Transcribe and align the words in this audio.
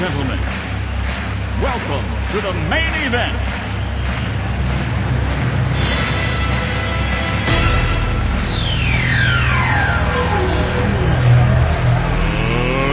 gentlemen, 0.00 0.40
welcome 1.60 2.06
to 2.30 2.40
the 2.40 2.54
main 2.70 2.94
event. 3.04 3.36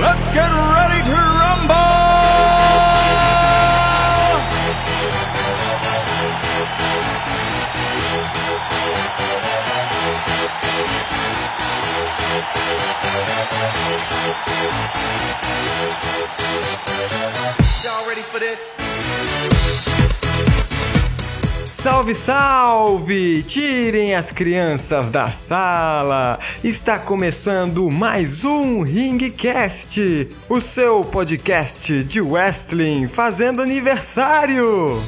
Let's 0.01 0.27
get 0.33 0.51
ready 0.51 0.76
Salve, 21.69 22.15
salve! 22.15 23.43
Tirem 23.43 24.15
as 24.15 24.31
crianças 24.31 25.09
da 25.09 25.29
sala! 25.29 26.39
Está 26.63 26.97
começando 26.97 27.91
mais 27.91 28.45
um 28.45 28.81
Ringcast, 28.81 30.29
o 30.47 30.61
seu 30.61 31.03
podcast 31.03 32.01
de 32.05 32.21
wrestling 32.21 33.09
fazendo 33.09 33.61
aniversário! 33.61 35.03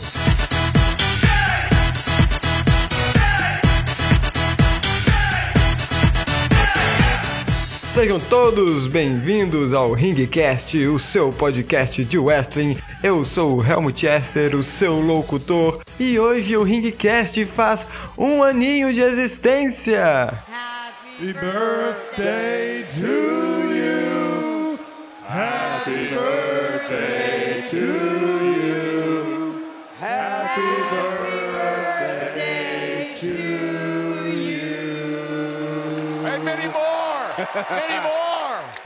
Sejam 7.89 8.19
todos 8.19 8.85
bem-vindos 8.85 9.73
ao 9.73 9.93
Ringcast, 9.93 10.77
o 10.85 10.99
seu 10.99 11.33
podcast 11.33 12.05
de 12.05 12.19
wrestling. 12.19 12.77
Eu 13.03 13.25
sou 13.25 13.57
o 13.57 13.65
Helmut 13.65 13.99
Chester, 13.99 14.55
o 14.55 14.61
seu 14.61 15.01
locutor, 15.01 15.81
e 15.99 16.19
hoje 16.19 16.55
o 16.55 16.61
Ringcast 16.61 17.43
faz 17.47 17.87
um 18.15 18.43
aninho 18.43 18.93
de 18.93 19.01
existência. 19.01 20.03
Happy 20.03 21.33
birthday 21.33 22.85
to 22.95 23.18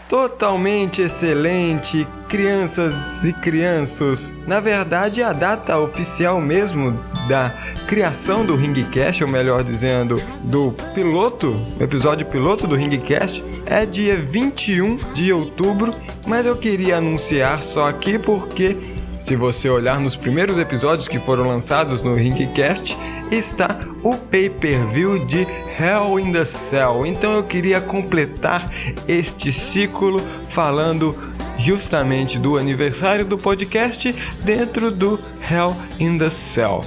Totalmente 0.08 1.02
excelente, 1.02 2.08
crianças 2.30 3.24
e 3.24 3.34
crianças. 3.34 4.36
Na 4.46 4.60
verdade, 4.60 5.24
a 5.24 5.34
data 5.34 5.80
oficial 5.80 6.40
mesmo 6.40 6.92
da 7.28 7.52
criação 7.88 8.46
do 8.46 8.56
Ringcast, 8.56 9.24
ou 9.24 9.30
melhor 9.30 9.64
dizendo, 9.64 10.22
do 10.44 10.72
piloto, 10.94 11.60
episódio 11.80 12.26
piloto 12.28 12.68
do 12.68 12.76
Ringcast, 12.76 13.44
é 13.66 13.86
dia 13.86 14.16
21 14.16 14.98
de 15.14 15.34
outubro, 15.34 15.94
mas 16.26 16.46
eu 16.46 16.56
queria 16.56 16.98
anunciar 16.98 17.62
só 17.62 17.88
aqui 17.90 18.18
porque 18.18 18.78
se 19.24 19.38
você 19.38 19.70
olhar 19.70 20.02
nos 20.02 20.18
primeiros 20.18 20.60
episódios 20.60 21.08
que 21.08 21.18
foram 21.18 21.48
lançados 21.48 22.02
no 22.02 22.14
Ringcast, 22.14 22.98
está 23.32 23.70
o 24.04 24.18
pay-per-view 24.18 25.26
de 25.26 25.48
Hell 25.80 26.20
in 26.20 26.34
the 26.34 26.44
Cell. 26.44 27.06
Então 27.06 27.32
eu 27.32 27.44
queria 27.44 27.80
completar 27.80 28.70
este 29.08 29.50
ciclo 29.50 30.22
falando 30.50 31.18
justamente 31.58 32.38
do 32.38 32.58
aniversário 32.58 33.24
do 33.24 33.38
podcast 33.38 34.12
dentro 34.44 34.92
do 34.92 35.18
Hell 35.50 35.78
in 36.02 36.18
the 36.18 36.30
Cell. 36.30 36.84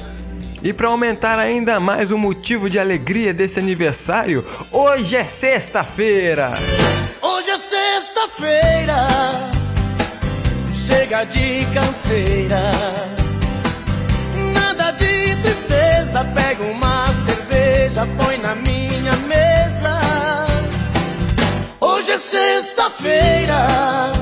E 0.62 0.74
para 0.74 0.88
aumentar 0.88 1.38
ainda 1.38 1.80
mais 1.80 2.12
o 2.12 2.18
motivo 2.18 2.68
de 2.68 2.78
alegria 2.78 3.32
desse 3.32 3.58
aniversário, 3.58 4.44
hoje 4.70 5.16
é 5.16 5.24
sexta-feira! 5.24 6.52
Hoje 7.22 7.48
é 7.48 7.56
sexta-feira. 7.56 9.65
Chega 11.06 11.24
de 11.26 11.64
canseira. 11.72 12.72
Nada 14.52 14.90
de 14.90 15.36
tristeza. 15.40 16.24
Pega 16.34 16.64
uma 16.64 17.06
cerveja, 17.12 18.08
põe 18.18 18.36
na 18.38 18.56
minha 18.56 19.12
mesa. 19.28 20.00
Hoje 21.78 22.10
é 22.10 22.18
sexta-feira. 22.18 24.16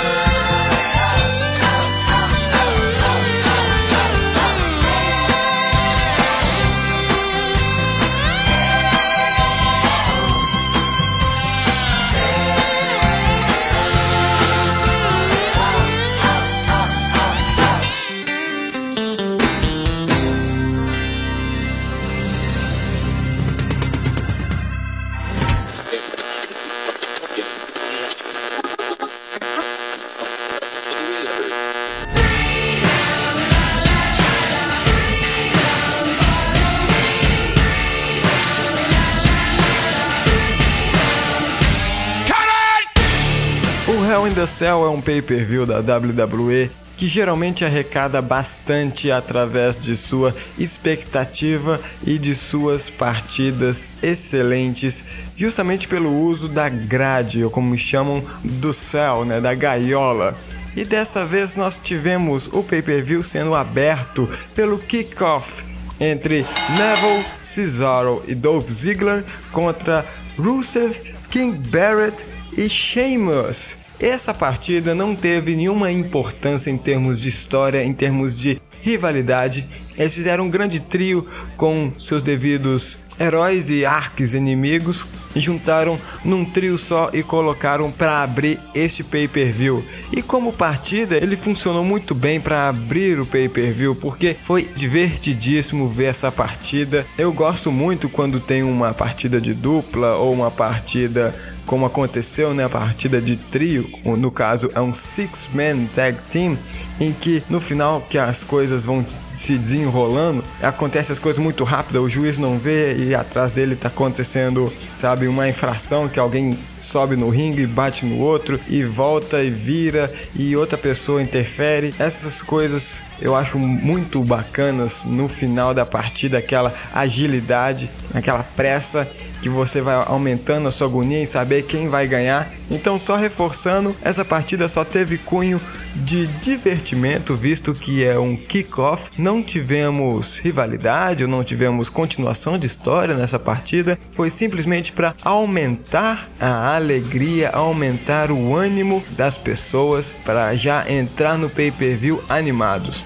The 44.45 44.51
Cell 44.51 44.85
é 44.85 44.89
um 44.89 45.01
pay-per-view 45.01 45.65
da 45.65 45.79
WWE 45.79 46.69
que 46.95 47.07
geralmente 47.07 47.65
arrecada 47.65 48.21
bastante 48.21 49.11
através 49.11 49.75
de 49.77 49.95
sua 49.95 50.33
expectativa 50.55 51.81
e 52.05 52.19
de 52.19 52.35
suas 52.35 52.89
partidas 52.89 53.93
excelentes, 54.03 55.03
justamente 55.35 55.87
pelo 55.87 56.09
uso 56.11 56.47
da 56.47 56.69
grade, 56.69 57.43
ou 57.43 57.49
como 57.49 57.75
chamam 57.75 58.23
do 58.43 58.71
céu, 58.71 59.25
né, 59.25 59.41
da 59.41 59.53
gaiola. 59.55 60.37
E 60.75 60.85
dessa 60.85 61.25
vez 61.25 61.55
nós 61.55 61.75
tivemos 61.75 62.47
o 62.53 62.61
pay-per-view 62.61 63.23
sendo 63.23 63.55
aberto 63.55 64.29
pelo 64.53 64.77
kickoff 64.77 65.63
entre 65.99 66.45
Neville, 66.77 67.25
Cesaro 67.41 68.23
e 68.27 68.35
Dolph 68.35 68.69
Ziggler 68.69 69.25
contra 69.51 70.05
Rusev, 70.37 70.97
King 71.31 71.57
Barrett 71.69 72.25
e 72.55 72.69
Sheamus. 72.69 73.84
Essa 73.99 74.33
partida 74.33 74.93
não 74.93 75.15
teve 75.15 75.55
nenhuma 75.55 75.91
importância 75.91 76.69
em 76.69 76.77
termos 76.77 77.21
de 77.21 77.29
história, 77.29 77.83
em 77.83 77.93
termos 77.93 78.35
de 78.35 78.57
rivalidade. 78.81 79.65
Eles 79.97 80.13
fizeram 80.13 80.45
um 80.45 80.49
grande 80.49 80.79
trio 80.79 81.25
com 81.55 81.91
seus 81.97 82.21
devidos 82.21 82.99
heróis 83.19 83.69
e 83.69 83.85
arques 83.85 84.33
inimigos 84.33 85.07
e 85.35 85.39
juntaram 85.39 85.97
num 86.23 86.45
trio 86.45 86.77
só 86.77 87.09
e 87.13 87.21
colocaram 87.21 87.91
para 87.91 88.23
abrir 88.23 88.59
este 88.73 89.03
pay-per-view. 89.03 89.83
E 90.11 90.21
como 90.21 90.53
partida, 90.53 91.17
ele 91.17 91.35
funcionou 91.35 91.83
muito 91.83 92.15
bem 92.15 92.39
para 92.39 92.69
abrir 92.69 93.19
o 93.19 93.25
pay-per-view, 93.25 93.95
porque 93.95 94.35
foi 94.41 94.63
divertidíssimo 94.63 95.87
ver 95.87 96.05
essa 96.05 96.31
partida. 96.31 97.05
Eu 97.17 97.33
gosto 97.33 97.71
muito 97.71 98.07
quando 98.07 98.39
tem 98.39 98.63
uma 98.63 98.93
partida 98.93 99.41
de 99.41 99.53
dupla 99.53 100.15
ou 100.15 100.33
uma 100.33 100.49
partida 100.49 101.35
como 101.65 101.85
aconteceu 101.85 102.53
na 102.53 102.69
partida 102.69 103.21
de 103.21 103.37
trio, 103.37 103.89
no 104.17 104.31
caso 104.31 104.71
é 104.75 104.81
um 104.81 104.93
six-man 104.93 105.85
tag 105.93 106.17
team, 106.29 106.57
em 106.99 107.11
que 107.11 107.43
no 107.49 107.59
final 107.59 108.01
que 108.01 108.17
as 108.17 108.43
coisas 108.43 108.85
vão 108.85 109.03
se 109.33 109.57
desenrolando, 109.57 110.43
acontece 110.61 111.11
as 111.11 111.19
coisas 111.19 111.41
muito 111.41 111.63
rápido, 111.63 112.01
o 112.01 112.09
juiz 112.09 112.37
não 112.37 112.57
vê 112.57 112.95
e 112.95 113.15
atrás 113.15 113.51
dele 113.51 113.75
tá 113.75 113.87
acontecendo, 113.87 114.71
sabe, 114.95 115.27
uma 115.27 115.49
infração 115.49 116.07
que 116.07 116.19
alguém 116.19 116.57
sobe 116.77 117.15
no 117.15 117.29
ringue, 117.29 117.65
bate 117.67 118.05
no 118.05 118.19
outro 118.19 118.59
e 118.67 118.83
volta 118.83 119.43
e 119.43 119.49
vira 119.49 120.11
e 120.33 120.55
outra 120.55 120.77
pessoa 120.77 121.21
interfere. 121.21 121.93
Essas 121.99 122.41
coisas 122.41 123.03
eu 123.19 123.35
acho 123.35 123.57
muito 123.57 124.21
bacanas 124.23 125.05
no 125.05 125.27
final 125.27 125.73
da 125.73 125.85
partida, 125.85 126.37
aquela 126.37 126.73
agilidade, 126.93 127.89
aquela 128.13 128.43
pressa 128.43 129.09
que 129.41 129.49
você 129.49 129.81
vai 129.81 129.95
aumentando 130.07 130.67
a 130.67 130.71
sua 130.71 130.87
agonia 130.87 131.19
em 131.19 131.25
saber 131.25 131.54
quem 131.61 131.87
vai 131.87 132.07
ganhar. 132.07 132.51
Então, 132.69 132.97
só 132.97 133.15
reforçando, 133.15 133.95
essa 134.01 134.25
partida 134.25 134.67
só 134.67 134.83
teve 134.83 135.17
cunho 135.17 135.61
de 135.95 136.27
divertimento, 136.27 137.35
visto 137.35 137.73
que 137.73 138.03
é 138.03 138.17
um 138.19 138.35
kickoff. 138.35 139.09
Não 139.17 139.41
tivemos 139.41 140.39
rivalidade 140.39 141.23
ou 141.23 141.29
não 141.29 141.43
tivemos 141.43 141.89
continuação 141.89 142.57
de 142.57 142.65
história 142.65 143.15
nessa 143.15 143.39
partida. 143.39 143.97
Foi 144.13 144.29
simplesmente 144.29 144.91
para 144.91 145.15
aumentar 145.23 146.27
a 146.39 146.75
alegria, 146.75 147.49
aumentar 147.49 148.31
o 148.31 148.55
ânimo 148.55 149.03
das 149.11 149.37
pessoas 149.37 150.17
para 150.25 150.55
já 150.55 150.89
entrar 150.89 151.37
no 151.37 151.49
pay-per-view 151.49 152.19
animados. 152.29 153.05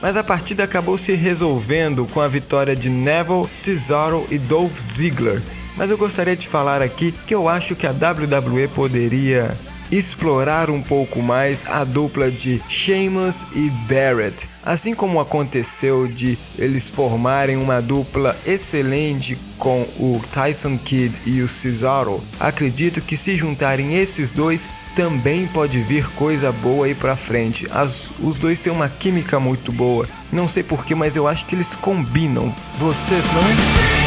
Mas 0.00 0.16
a 0.16 0.22
partida 0.22 0.64
acabou 0.64 0.96
se 0.96 1.12
resolvendo 1.14 2.06
com 2.06 2.20
a 2.20 2.28
vitória 2.28 2.76
de 2.76 2.88
Neville, 2.88 3.48
Cesaro 3.52 4.26
e 4.30 4.38
Dolph 4.38 4.78
Ziggler. 4.78 5.42
Mas 5.76 5.90
eu 5.90 5.98
gostaria 5.98 6.36
de 6.36 6.46
falar 6.46 6.82
aqui 6.82 7.12
que 7.12 7.34
eu 7.34 7.48
acho 7.48 7.74
que 7.74 7.86
a 7.86 7.90
WWE 7.90 8.68
poderia 8.68 9.56
explorar 9.90 10.70
um 10.70 10.82
pouco 10.82 11.22
mais 11.22 11.64
a 11.66 11.82
dupla 11.82 12.30
de 12.30 12.62
Sheamus 12.68 13.46
e 13.54 13.70
Barrett, 13.88 14.48
assim 14.62 14.94
como 14.94 15.18
aconteceu 15.18 16.06
de 16.06 16.38
eles 16.58 16.90
formarem 16.90 17.56
uma 17.56 17.80
dupla 17.80 18.36
excelente 18.46 19.38
com 19.56 19.82
o 19.98 20.20
Tyson 20.30 20.78
Kidd 20.78 21.22
e 21.26 21.40
o 21.40 21.48
Cesaro. 21.48 22.22
Acredito 22.38 23.00
que 23.00 23.16
se 23.16 23.34
juntarem 23.34 23.94
esses 23.96 24.30
dois 24.30 24.68
também 24.94 25.46
pode 25.46 25.80
vir 25.80 26.08
coisa 26.10 26.50
boa 26.52 26.86
aí 26.86 26.94
pra 26.94 27.16
frente. 27.16 27.66
As, 27.70 28.12
os 28.20 28.38
dois 28.38 28.60
têm 28.60 28.72
uma 28.72 28.88
química 28.88 29.38
muito 29.38 29.72
boa. 29.72 30.08
Não 30.30 30.46
sei 30.46 30.62
porquê, 30.62 30.94
mas 30.94 31.16
eu 31.16 31.26
acho 31.26 31.46
que 31.46 31.54
eles 31.54 31.74
combinam. 31.76 32.54
Vocês 32.76 33.30
não? 33.30 33.97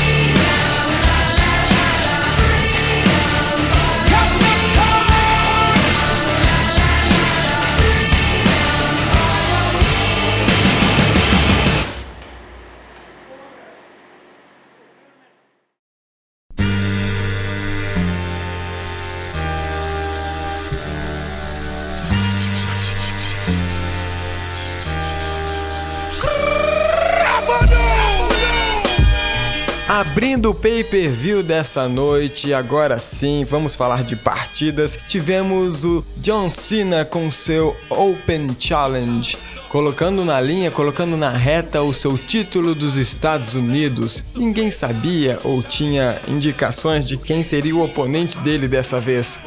Abrindo 30.42 30.58
o 30.58 30.60
pay-per-view 30.60 31.44
dessa 31.44 31.88
noite, 31.88 32.52
agora 32.52 32.98
sim, 32.98 33.46
vamos 33.48 33.76
falar 33.76 34.04
de 34.04 34.16
partidas. 34.16 34.98
Tivemos 35.08 35.86
o 35.86 36.04
John 36.18 36.50
Cena 36.50 37.06
com 37.06 37.30
seu 37.30 37.78
Open 37.92 38.48
Challenge, 38.58 39.38
colocando 39.70 40.26
na 40.26 40.42
linha, 40.42 40.72
colocando 40.72 41.16
na 41.16 41.30
reta 41.30 41.84
o 41.84 41.94
seu 41.94 42.18
título 42.18 42.74
dos 42.74 42.98
Estados 42.98 43.54
Unidos. 43.56 44.24
Ninguém 44.36 44.72
sabia 44.72 45.40
ou 45.44 45.62
tinha 45.62 46.20
indicações 46.28 47.06
de 47.06 47.18
quem 47.18 47.44
seria 47.44 47.76
o 47.76 47.84
oponente 47.84 48.40
dele 48.40 48.68
dessa 48.68 49.00
vez. 49.00 49.40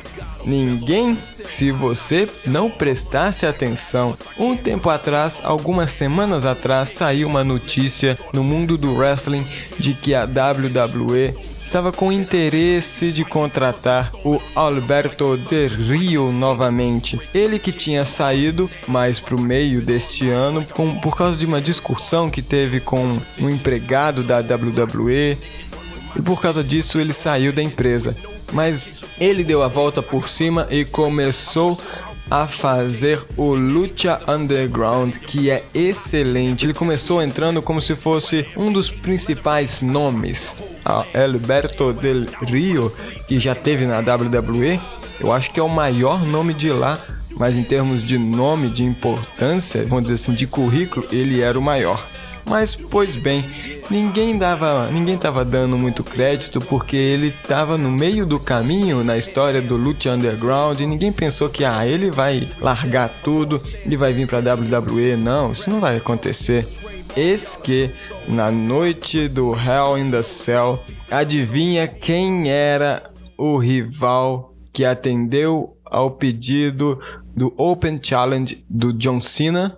Ninguém 0.44 1.18
se 1.46 1.70
você 1.70 2.28
não 2.46 2.70
prestasse 2.70 3.46
atenção. 3.46 4.16
Um 4.38 4.56
tempo 4.56 4.90
atrás, 4.90 5.40
algumas 5.44 5.90
semanas 5.90 6.46
atrás, 6.46 6.90
saiu 6.90 7.28
uma 7.28 7.44
notícia 7.44 8.18
no 8.32 8.44
mundo 8.44 8.76
do 8.76 8.94
wrestling 8.94 9.46
de 9.78 9.94
que 9.94 10.14
a 10.14 10.24
WWE 10.24 11.34
estava 11.64 11.90
com 11.90 12.12
interesse 12.12 13.10
de 13.10 13.24
contratar 13.24 14.12
o 14.22 14.38
Alberto 14.54 15.36
Del 15.36 15.70
Rio 15.70 16.30
novamente. 16.30 17.18
Ele 17.32 17.58
que 17.58 17.72
tinha 17.72 18.04
saído 18.04 18.70
mais 18.86 19.18
para 19.18 19.34
o 19.34 19.40
meio 19.40 19.80
deste 19.80 20.28
ano 20.28 20.64
com, 20.74 20.94
por 21.00 21.16
causa 21.16 21.38
de 21.38 21.46
uma 21.46 21.60
discussão 21.60 22.30
que 22.30 22.42
teve 22.42 22.80
com 22.80 23.18
um 23.40 23.48
empregado 23.48 24.22
da 24.22 24.40
WWE 24.40 25.38
e 26.16 26.22
por 26.22 26.40
causa 26.40 26.62
disso 26.62 26.98
ele 26.98 27.12
saiu 27.12 27.52
da 27.52 27.62
empresa 27.62 28.16
mas 28.54 29.02
ele 29.20 29.42
deu 29.42 29.62
a 29.62 29.68
volta 29.68 30.00
por 30.00 30.28
cima 30.28 30.66
e 30.70 30.84
começou 30.84 31.78
a 32.30 32.46
fazer 32.46 33.22
o 33.36 33.54
Lucha 33.54 34.20
Underground, 34.26 35.16
que 35.16 35.50
é 35.50 35.62
excelente. 35.74 36.64
Ele 36.64 36.72
começou 36.72 37.20
entrando 37.20 37.60
como 37.60 37.80
se 37.80 37.94
fosse 37.94 38.46
um 38.56 38.72
dos 38.72 38.90
principais 38.90 39.80
nomes. 39.80 40.56
A 40.84 41.04
Alberto 41.14 41.92
Del 41.92 42.26
Rio, 42.46 42.92
que 43.28 43.38
já 43.38 43.54
teve 43.54 43.86
na 43.86 43.98
WWE, 43.98 44.80
eu 45.20 45.32
acho 45.32 45.52
que 45.52 45.60
é 45.60 45.62
o 45.62 45.68
maior 45.68 46.24
nome 46.24 46.54
de 46.54 46.72
lá, 46.72 46.98
mas 47.36 47.58
em 47.58 47.64
termos 47.64 48.04
de 48.04 48.16
nome, 48.18 48.70
de 48.70 48.84
importância, 48.84 49.84
vamos 49.84 50.04
dizer 50.04 50.14
assim, 50.14 50.32
de 50.32 50.46
currículo, 50.46 51.06
ele 51.10 51.40
era 51.40 51.58
o 51.58 51.62
maior. 51.62 52.04
Mas, 52.44 52.74
pois 52.74 53.16
bem, 53.16 53.44
ninguém 53.90 54.36
dava, 54.36 54.90
ninguém 54.90 55.16
tava 55.16 55.44
dando 55.44 55.78
muito 55.78 56.04
crédito 56.04 56.60
porque 56.60 56.96
ele 56.96 57.30
tava 57.30 57.78
no 57.78 57.90
meio 57.90 58.26
do 58.26 58.38
caminho 58.38 59.02
na 59.02 59.16
história 59.16 59.62
do 59.62 59.76
Lucha 59.76 60.12
Underground 60.12 60.80
e 60.80 60.86
ninguém 60.86 61.10
pensou 61.10 61.48
que 61.48 61.64
ah, 61.64 61.86
ele 61.86 62.10
vai 62.10 62.48
largar 62.60 63.08
tudo 63.22 63.60
e 63.86 63.96
vai 63.96 64.12
vir 64.12 64.26
para 64.26 64.54
WWE. 64.54 65.16
Não, 65.16 65.52
isso 65.52 65.70
não 65.70 65.80
vai 65.80 65.96
acontecer. 65.96 66.68
Eis 67.16 67.56
que 67.56 67.90
na 68.28 68.50
noite 68.50 69.28
do 69.28 69.54
Hell 69.54 69.96
in 69.98 70.10
the 70.10 70.22
Cell, 70.22 70.82
adivinha 71.10 71.86
quem 71.86 72.50
era 72.50 73.10
o 73.38 73.56
rival 73.56 74.52
que 74.72 74.84
atendeu 74.84 75.76
ao 75.84 76.10
pedido 76.10 77.00
do 77.36 77.54
Open 77.56 78.00
Challenge 78.02 78.64
do 78.68 78.92
John 78.92 79.20
Cena? 79.20 79.76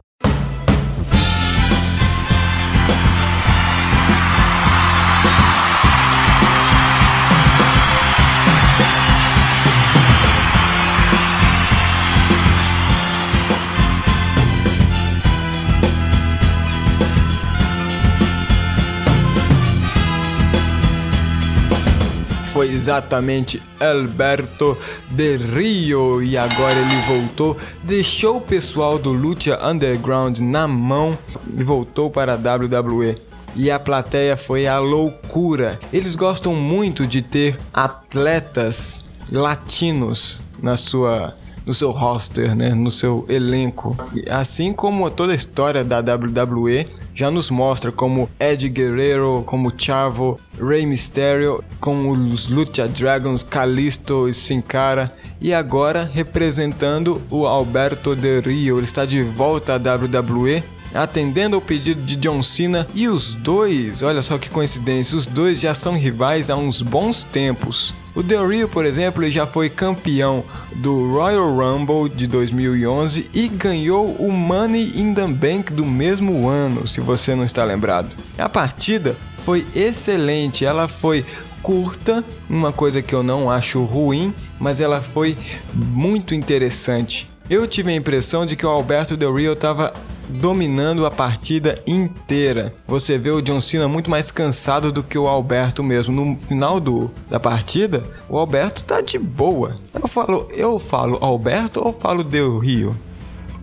Foi 22.56 22.72
exatamente 22.72 23.62
Alberto 23.78 24.74
de 25.10 25.36
Rio 25.36 26.22
e 26.22 26.38
agora 26.38 26.74
ele 26.74 27.02
voltou, 27.06 27.54
deixou 27.82 28.38
o 28.38 28.40
pessoal 28.40 28.98
do 28.98 29.12
Lucha 29.12 29.58
Underground 29.62 30.38
na 30.38 30.66
mão 30.66 31.18
e 31.54 31.62
voltou 31.62 32.10
para 32.10 32.32
a 32.32 32.56
WWE. 32.56 33.20
E 33.54 33.70
a 33.70 33.78
plateia 33.78 34.38
foi 34.38 34.66
a 34.66 34.78
loucura. 34.78 35.78
Eles 35.92 36.16
gostam 36.16 36.54
muito 36.54 37.06
de 37.06 37.20
ter 37.20 37.60
atletas 37.74 39.04
latinos 39.30 40.40
na 40.62 40.78
sua 40.78 41.34
no 41.66 41.74
seu 41.74 41.90
roster, 41.90 42.54
né, 42.54 42.72
no 42.72 42.90
seu 42.90 43.26
elenco. 43.28 43.94
Assim 44.30 44.72
como 44.72 45.10
toda 45.10 45.32
a 45.32 45.36
história 45.36 45.84
da 45.84 45.98
WWE, 45.98 46.86
já 47.16 47.30
nos 47.30 47.48
mostra 47.48 47.90
como 47.90 48.28
Ed 48.38 48.68
Guerrero, 48.68 49.42
como 49.46 49.72
Chavo, 49.74 50.38
Rey 50.60 50.84
Mysterio, 50.84 51.64
como 51.80 52.10
os 52.10 52.48
Lucha 52.48 52.86
Dragons, 52.86 53.42
Kalisto 53.42 54.28
e 54.28 54.34
Sin 54.34 54.60
Cara. 54.60 55.10
E 55.40 55.54
agora 55.54 56.08
representando 56.12 57.20
o 57.30 57.46
Alberto 57.46 58.14
Del 58.14 58.42
Rio, 58.42 58.76
ele 58.76 58.84
está 58.84 59.06
de 59.06 59.22
volta 59.22 59.74
à 59.74 59.76
WWE 59.76 60.62
atendendo 60.94 61.56
ao 61.56 61.62
pedido 61.62 62.02
de 62.02 62.16
John 62.16 62.42
Cena 62.42 62.86
e 62.94 63.08
os 63.08 63.34
dois, 63.34 64.02
olha 64.02 64.22
só 64.22 64.38
que 64.38 64.48
coincidência, 64.48 65.16
os 65.16 65.26
dois 65.26 65.60
já 65.60 65.74
são 65.74 65.94
rivais 65.94 66.48
há 66.48 66.56
uns 66.56 66.80
bons 66.80 67.22
tempos. 67.22 67.94
O 68.16 68.22
Del 68.22 68.48
Rio, 68.48 68.66
por 68.66 68.86
exemplo, 68.86 69.22
ele 69.22 69.30
já 69.30 69.46
foi 69.46 69.68
campeão 69.68 70.42
do 70.76 71.12
Royal 71.12 71.54
Rumble 71.54 72.08
de 72.08 72.26
2011 72.26 73.28
e 73.34 73.46
ganhou 73.46 74.10
o 74.14 74.32
Money 74.32 74.92
in 74.96 75.12
the 75.12 75.26
Bank 75.26 75.74
do 75.74 75.84
mesmo 75.84 76.48
ano, 76.48 76.88
se 76.88 76.98
você 77.02 77.34
não 77.34 77.44
está 77.44 77.62
lembrado. 77.62 78.16
A 78.38 78.48
partida 78.48 79.14
foi 79.36 79.66
excelente, 79.74 80.64
ela 80.64 80.88
foi 80.88 81.26
curta, 81.62 82.24
uma 82.48 82.72
coisa 82.72 83.02
que 83.02 83.14
eu 83.14 83.22
não 83.22 83.50
acho 83.50 83.84
ruim, 83.84 84.32
mas 84.58 84.80
ela 84.80 85.02
foi 85.02 85.36
muito 85.74 86.34
interessante. 86.34 87.30
Eu 87.48 87.64
tive 87.66 87.92
a 87.92 87.94
impressão 87.94 88.44
de 88.44 88.56
que 88.56 88.66
o 88.66 88.68
Alberto 88.68 89.16
Del 89.16 89.32
Rio 89.32 89.52
estava 89.52 89.94
dominando 90.28 91.06
a 91.06 91.10
partida 91.12 91.80
inteira. 91.86 92.74
Você 92.88 93.16
vê 93.16 93.30
o 93.30 93.40
John 93.40 93.60
Cena 93.60 93.86
muito 93.86 94.10
mais 94.10 94.32
cansado 94.32 94.90
do 94.90 95.02
que 95.02 95.16
o 95.16 95.28
Alberto 95.28 95.80
mesmo. 95.80 96.12
No 96.12 96.40
final 96.40 96.80
do, 96.80 97.08
da 97.30 97.38
partida, 97.38 98.04
o 98.28 98.36
Alberto 98.36 98.82
tá 98.82 99.00
de 99.00 99.16
boa. 99.16 99.76
Eu 99.94 100.08
falo, 100.08 100.48
eu 100.50 100.80
falo 100.80 101.18
Alberto 101.20 101.80
ou 101.84 101.92
falo 101.92 102.24
Del 102.24 102.58
Rio? 102.58 102.96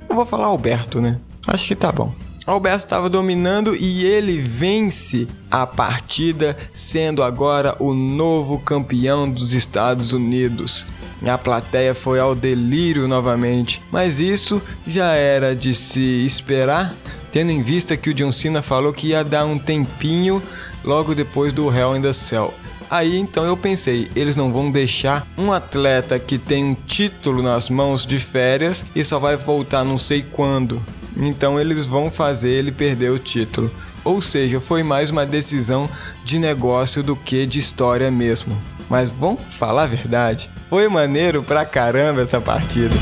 Eu 0.09 0.15
vou 0.15 0.25
falar 0.25 0.47
Alberto, 0.47 1.01
né? 1.01 1.19
Acho 1.45 1.67
que 1.67 1.75
tá 1.75 1.91
bom. 1.91 2.13
Alberto 2.45 2.85
estava 2.85 3.09
dominando 3.09 3.73
e 3.73 4.03
ele 4.03 4.37
vence 4.37 5.27
a 5.49 5.65
partida, 5.65 6.57
sendo 6.73 7.23
agora 7.23 7.73
o 7.79 7.93
novo 7.93 8.59
campeão 8.59 9.29
dos 9.29 9.53
Estados 9.53 10.11
Unidos. 10.11 10.87
A 11.25 11.37
plateia 11.37 11.95
foi 11.95 12.19
ao 12.19 12.35
delírio 12.35 13.07
novamente, 13.07 13.81
mas 13.89 14.19
isso 14.19 14.61
já 14.85 15.13
era 15.13 15.55
de 15.55 15.73
se 15.73 16.25
esperar, 16.25 16.93
tendo 17.31 17.49
em 17.49 17.61
vista 17.61 17.95
que 17.95 18.09
o 18.09 18.13
John 18.13 18.31
Cena 18.33 18.61
falou 18.61 18.91
que 18.91 19.07
ia 19.07 19.23
dar 19.23 19.45
um 19.45 19.57
tempinho 19.57 20.43
logo 20.83 21.15
depois 21.15 21.53
do 21.53 21.73
Hell 21.73 21.95
in 21.95 22.01
the 22.01 22.11
Cell. 22.11 22.53
Aí 22.89 23.17
então 23.17 23.45
eu 23.45 23.55
pensei, 23.55 24.11
eles 24.17 24.35
não 24.35 24.51
vão 24.51 24.69
deixar 24.69 25.25
um 25.37 25.49
atleta 25.49 26.19
que 26.19 26.37
tem 26.37 26.65
um 26.65 26.75
título 26.75 27.41
nas 27.41 27.69
mãos 27.69 28.05
de 28.05 28.19
férias 28.19 28.85
e 28.93 29.01
só 29.05 29.17
vai 29.17 29.37
voltar 29.37 29.85
não 29.85 29.97
sei 29.97 30.21
quando. 30.21 30.83
Então 31.15 31.59
eles 31.59 31.85
vão 31.85 32.11
fazer 32.11 32.51
ele 32.51 32.71
perder 32.71 33.11
o 33.11 33.19
título. 33.19 33.71
Ou 34.03 34.21
seja, 34.21 34.59
foi 34.59 34.83
mais 34.83 35.09
uma 35.09 35.25
decisão 35.25 35.89
de 36.23 36.37
negócio 36.37 37.01
do 37.01 37.15
que 37.15 37.45
de 37.45 37.59
história 37.59 38.11
mesmo. 38.11 38.61
Mas 38.89 39.09
vamos 39.09 39.41
falar 39.49 39.83
a 39.83 39.87
verdade, 39.87 40.51
foi 40.69 40.87
maneiro 40.87 41.41
pra 41.41 41.65
caramba 41.65 42.21
essa 42.21 42.41
partida. 42.41 42.95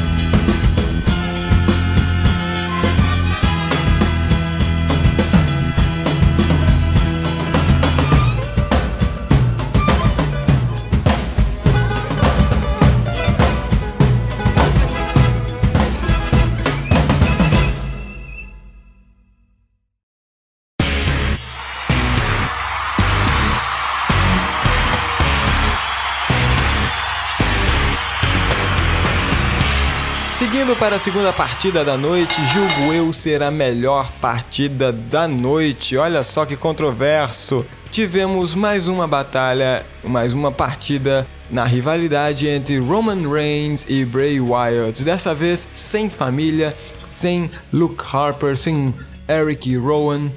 Para 30.82 30.96
a 30.96 31.00
segunda 31.00 31.32
partida 31.32 31.86
da 31.86 31.96
noite, 31.96 32.44
julgo 32.48 32.92
eu 32.92 33.14
ser 33.14 33.44
a 33.44 33.52
melhor 33.52 34.12
partida 34.20 34.92
da 34.92 35.28
noite. 35.28 35.96
Olha 35.96 36.24
só 36.24 36.44
que 36.44 36.58
controverso. 36.58 37.64
Tivemos 37.92 38.56
mais 38.56 38.88
uma 38.88 39.08
batalha, 39.08 39.86
mais 40.04 40.34
uma 40.34 40.52
partida 40.52 41.28
na 41.52 41.66
rivalidade 41.66 42.48
entre 42.48 42.80
Roman 42.80 43.32
Reigns 43.32 43.86
e 43.88 44.04
Bray 44.04 44.42
Wyatt. 44.42 45.04
Dessa 45.04 45.36
vez 45.36 45.70
sem 45.72 46.10
família, 46.10 46.76
sem 47.04 47.52
Luke 47.72 48.04
Harper, 48.12 48.58
sem 48.58 48.92
Eric 49.30 49.78
Rowan 49.78 50.32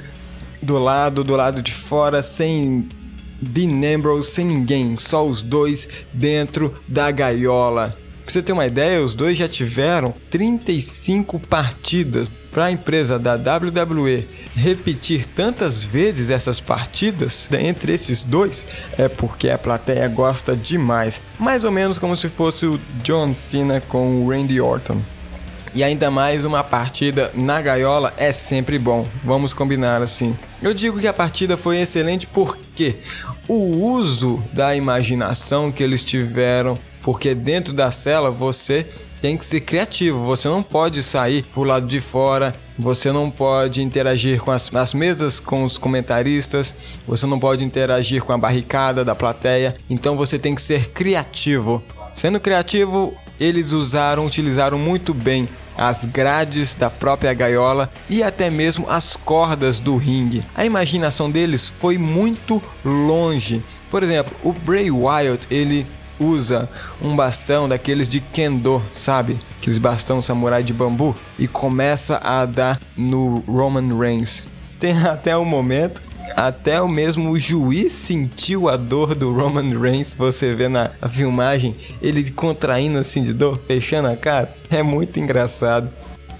do 0.60 0.78
lado, 0.78 1.24
do 1.24 1.36
lado 1.36 1.62
de 1.62 1.72
fora, 1.72 2.20
sem 2.20 2.86
Dean 3.40 3.80
Ambrose, 3.96 4.30
sem 4.30 4.44
ninguém, 4.44 4.98
só 4.98 5.26
os 5.26 5.42
dois 5.42 5.88
dentro 6.12 6.74
da 6.86 7.10
gaiola. 7.10 8.03
Pra 8.24 8.32
você 8.32 8.42
ter 8.42 8.52
uma 8.52 8.66
ideia, 8.66 9.04
os 9.04 9.14
dois 9.14 9.36
já 9.36 9.46
tiveram 9.46 10.14
35 10.30 11.38
partidas. 11.40 12.32
Para 12.50 12.66
a 12.66 12.72
empresa 12.72 13.18
da 13.18 13.34
WWE 13.34 14.26
repetir 14.54 15.26
tantas 15.26 15.84
vezes 15.84 16.30
essas 16.30 16.60
partidas 16.60 17.50
entre 17.52 17.92
esses 17.92 18.22
dois, 18.22 18.64
é 18.96 19.08
porque 19.08 19.50
a 19.50 19.58
plateia 19.58 20.08
gosta 20.08 20.56
demais. 20.56 21.20
Mais 21.38 21.64
ou 21.64 21.70
menos 21.70 21.98
como 21.98 22.16
se 22.16 22.28
fosse 22.28 22.64
o 22.64 22.80
John 23.02 23.34
Cena 23.34 23.80
com 23.80 24.22
o 24.22 24.30
Randy 24.30 24.60
Orton. 24.60 25.02
E 25.74 25.82
ainda 25.82 26.08
mais 26.10 26.44
uma 26.44 26.62
partida 26.62 27.32
na 27.34 27.60
gaiola 27.60 28.14
é 28.16 28.30
sempre 28.30 28.78
bom. 28.78 29.06
Vamos 29.24 29.52
combinar 29.52 30.00
assim. 30.00 30.34
Eu 30.62 30.72
digo 30.72 31.00
que 31.00 31.08
a 31.08 31.12
partida 31.12 31.58
foi 31.58 31.78
excelente 31.78 32.28
porque 32.28 32.94
o 33.48 33.84
uso 33.84 34.42
da 34.52 34.76
imaginação 34.76 35.72
que 35.72 35.82
eles 35.82 36.04
tiveram 36.04 36.78
porque 37.04 37.34
dentro 37.34 37.75
da 37.75 37.90
cela 37.90 38.30
você 38.30 38.84
tem 39.20 39.37
que 39.37 39.44
ser 39.44 39.61
criativo, 39.61 40.25
você 40.25 40.49
não 40.49 40.62
pode 40.62 41.02
sair 41.02 41.42
pro 41.42 41.62
lado 41.62 41.87
de 41.87 42.00
fora, 42.00 42.54
você 42.78 43.12
não 43.12 43.30
pode 43.30 43.82
interagir 43.82 44.40
com 44.40 44.50
as, 44.50 44.75
as 44.75 44.94
mesas 44.94 45.38
com 45.38 45.62
os 45.62 45.76
comentaristas, 45.78 46.75
você 47.06 47.26
não 47.26 47.38
pode 47.38 47.62
interagir 47.62 48.23
com 48.25 48.32
a 48.32 48.38
barricada 48.38 49.04
da 49.04 49.14
plateia, 49.14 49.76
então 49.88 50.16
você 50.16 50.38
tem 50.38 50.54
que 50.54 50.62
ser 50.62 50.90
criativo. 50.90 51.82
Sendo 52.12 52.40
criativo, 52.40 53.14
eles 53.38 53.73
usaram, 53.73 54.25
utilizaram 54.25 54.78
muito 54.78 55.12
bem 55.12 55.49
as 55.76 56.04
grades 56.06 56.75
da 56.75 56.88
própria 56.88 57.34
gaiola 57.34 57.90
e 58.08 58.23
até 58.23 58.49
mesmo 58.49 58.88
as 58.88 59.16
cordas 59.16 59.78
do 59.78 59.96
ringue. 59.96 60.42
A 60.54 60.64
imaginação 60.64 61.30
deles 61.30 61.68
foi 61.78 61.99
muito 61.99 62.62
longe. 62.84 63.62
Por 63.90 64.02
exemplo, 64.02 64.34
o 64.42 64.52
Bray 64.52 64.90
Wyatt, 64.90 65.46
ele 65.50 65.87
usa 66.18 66.68
um 67.02 67.14
bastão 67.14 67.68
daqueles 67.68 68.09
de 68.09 68.21
kendo, 68.21 68.83
sabe? 68.90 69.38
Aqueles 69.59 69.78
bastão 69.78 70.21
samurai 70.21 70.62
de 70.62 70.73
bambu 70.73 71.14
e 71.38 71.47
começa 71.47 72.18
a 72.18 72.44
dar 72.47 72.78
no 72.97 73.42
Roman 73.47 73.99
Reigns. 73.99 74.47
Tem 74.78 74.97
até 75.06 75.37
o 75.37 75.44
momento 75.44 76.02
até 76.37 76.80
o 76.80 76.88
mesmo 76.88 77.38
juiz 77.38 77.92
sentiu 77.92 78.68
a 78.68 78.76
dor 78.76 79.14
do 79.14 79.33
Roman 79.33 79.78
Reigns. 79.78 80.14
Você 80.14 80.54
vê 80.54 80.68
na 80.68 80.90
filmagem 81.09 81.75
ele 82.00 82.28
contraindo 82.30 82.99
assim 82.99 83.23
de 83.23 83.33
dor, 83.33 83.61
fechando 83.66 84.09
a 84.09 84.16
cara. 84.16 84.52
É 84.71 84.83
muito 84.83 85.21
engraçado. 85.21 85.90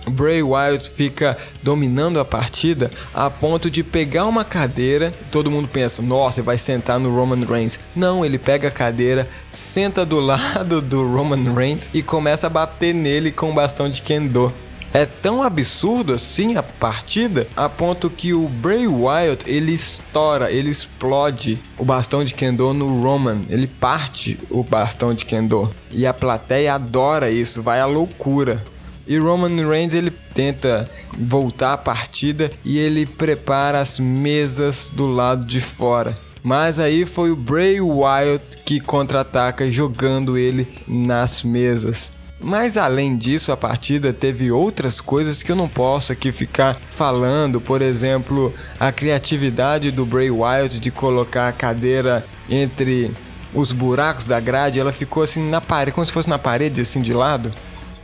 Bray 0.09 0.43
Wyatt 0.43 0.91
fica 0.91 1.37
dominando 1.63 2.21
a 2.21 2.25
partida 2.25 2.91
a 3.13 3.31
ponto 3.31 3.71
de 3.71 3.83
pegar 3.83 4.27
uma 4.27 4.45
cadeira. 4.45 5.13
Todo 5.31 5.51
mundo 5.51 5.69
pensa, 5.69 6.03
nossa, 6.03 6.43
vai 6.43 6.59
sentar 6.59 6.99
no 6.99 7.15
Roman 7.15 7.45
Reigns. 7.45 7.79
Não, 7.95 8.25
ele 8.25 8.39
pega 8.39 8.69
a 8.69 8.71
cadeira, 8.71 9.29
senta 9.49 10.05
do 10.05 10.21
lado 10.25 10.81
do 10.81 11.07
Roman 11.07 11.55
Reigns 11.55 11.91
e 11.93 12.03
começa 12.03 12.47
a 12.47 12.51
bater 12.51 12.95
nele 12.95 13.31
com 13.31 13.51
um 13.51 13.55
bastão 13.55 13.89
de 13.89 14.03
kendo. 14.03 14.53
É 14.93 15.05
tão 15.05 15.43
absurdo 15.43 16.15
assim 16.15 16.57
a 16.57 16.63
partida 16.63 17.49
a 17.57 17.69
ponto 17.69 18.09
que 18.09 18.33
o 18.33 18.49
Bray 18.49 18.87
Wyatt 18.87 19.45
ele 19.51 19.73
estoura, 19.73 20.53
ele 20.53 20.71
explode 20.71 21.59
o 21.77 21.85
bastão 21.85 22.25
de 22.25 22.33
kendo 22.33 22.73
no 22.73 23.03
Roman, 23.03 23.43
ele 23.51 23.67
parte 23.67 24.39
o 24.51 24.63
bastão 24.63 25.13
de 25.13 25.25
kendo 25.25 25.69
e 25.91 26.07
a 26.07 26.15
plateia 26.15 26.75
adora 26.75 27.29
isso, 27.29 27.61
vai 27.61 27.81
à 27.81 27.87
loucura. 27.87 28.65
E 29.07 29.19
Roman 29.19 29.69
Reigns 29.69 29.95
ele 29.95 30.11
tenta 30.33 30.89
voltar 31.19 31.75
a 31.75 31.79
partida 31.79 32.51
e 32.65 32.79
ele 32.79 33.05
prepara 33.05 33.81
as 33.81 33.99
mesas 33.99 34.91
do 34.95 35.07
lado 35.07 35.45
de 35.45 35.61
fora. 35.61 36.15
Mas 36.43 36.79
aí 36.79 37.07
foi 37.07 37.31
o 37.31 37.37
Bray 37.37 37.81
Wyatt 37.81 38.59
que 38.65 38.81
contra-ataca 38.81 39.71
jogando 39.71 40.37
ele 40.37 40.67
nas 40.87 41.43
mesas. 41.43 42.13
Mas 42.41 42.77
além 42.77 43.17
disso, 43.17 43.53
a 43.53 43.57
partida 43.57 44.13
teve 44.13 44.51
outras 44.51 45.01
coisas 45.01 45.43
que 45.43 45.51
eu 45.51 45.57
não 45.57 45.69
posso 45.69 46.13
aqui 46.13 46.31
ficar 46.31 46.77
falando. 46.91 47.61
Por 47.61 47.81
exemplo, 47.81 48.53
a 48.79 48.93
criatividade 48.93 49.91
do 49.91 50.05
Bray 50.05 50.31
Wyatt 50.31 50.79
de 50.79 50.91
colocar 50.91 51.49
a 51.49 51.53
cadeira 51.53 52.25
entre 52.49 53.11
os 53.55 53.73
buracos 53.73 54.27
da 54.27 54.41
grade, 54.41 54.81
ela 54.81 54.93
ficou 54.93 55.23
assim 55.23 55.49
na 55.49 55.61
parede, 55.61 55.93
como 55.93 56.07
se 56.07 56.13
fosse 56.13 56.29
na 56.29 56.39
parede 56.39 56.81
assim 56.81 57.01
de 57.01 57.15
lado 57.15 57.53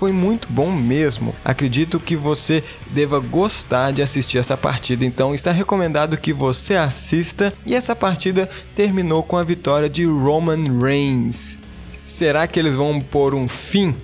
foi 0.00 0.12
muito 0.12 0.50
bom 0.50 0.72
mesmo. 0.72 1.34
Acredito 1.44 2.00
que 2.00 2.16
você 2.16 2.64
deva 2.86 3.20
gostar 3.20 3.90
de 3.90 4.00
assistir 4.00 4.38
essa 4.38 4.56
partida, 4.56 5.04
então 5.04 5.34
está 5.34 5.52
recomendado 5.52 6.16
que 6.16 6.32
você 6.32 6.74
assista. 6.74 7.52
E 7.66 7.74
essa 7.74 7.94
partida 7.94 8.48
terminou 8.74 9.22
com 9.22 9.36
a 9.36 9.44
vitória 9.44 9.90
de 9.90 10.06
Roman 10.06 10.80
Reigns. 10.82 11.58
Será 12.02 12.46
que 12.46 12.58
eles 12.58 12.76
vão 12.76 12.98
pôr 12.98 13.34
um 13.34 13.46
fim 13.46 13.94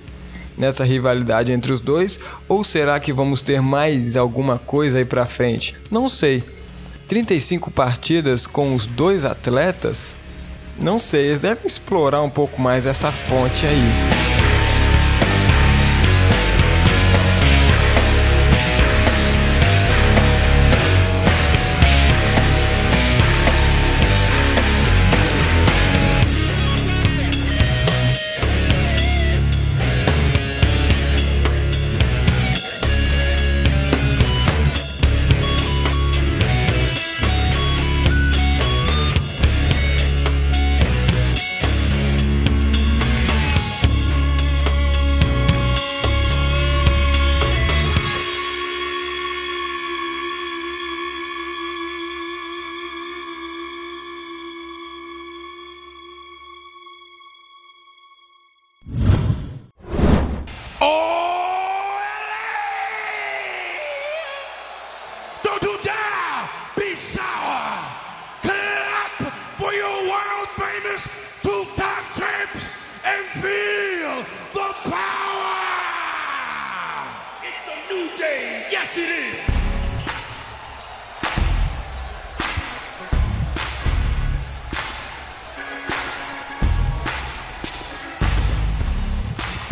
nessa 0.55 0.83
rivalidade 0.83 1.51
entre 1.51 1.73
os 1.73 1.81
dois 1.81 2.19
ou 2.47 2.63
será 2.63 2.99
que 2.99 3.11
vamos 3.11 3.41
ter 3.41 3.59
mais 3.59 4.15
alguma 4.15 4.59
coisa 4.59 4.99
aí 4.99 5.05
para 5.05 5.25
frente? 5.25 5.75
Não 5.89 6.07
sei. 6.07 6.43
35 7.07 7.71
partidas 7.71 8.45
com 8.45 8.75
os 8.75 8.85
dois 8.85 9.25
atletas? 9.25 10.15
Não 10.77 10.99
sei, 10.99 11.25
eles 11.25 11.39
devem 11.39 11.65
explorar 11.65 12.21
um 12.21 12.29
pouco 12.29 12.61
mais 12.61 12.85
essa 12.85 13.11
fonte 13.11 13.65
aí. 13.65 14.16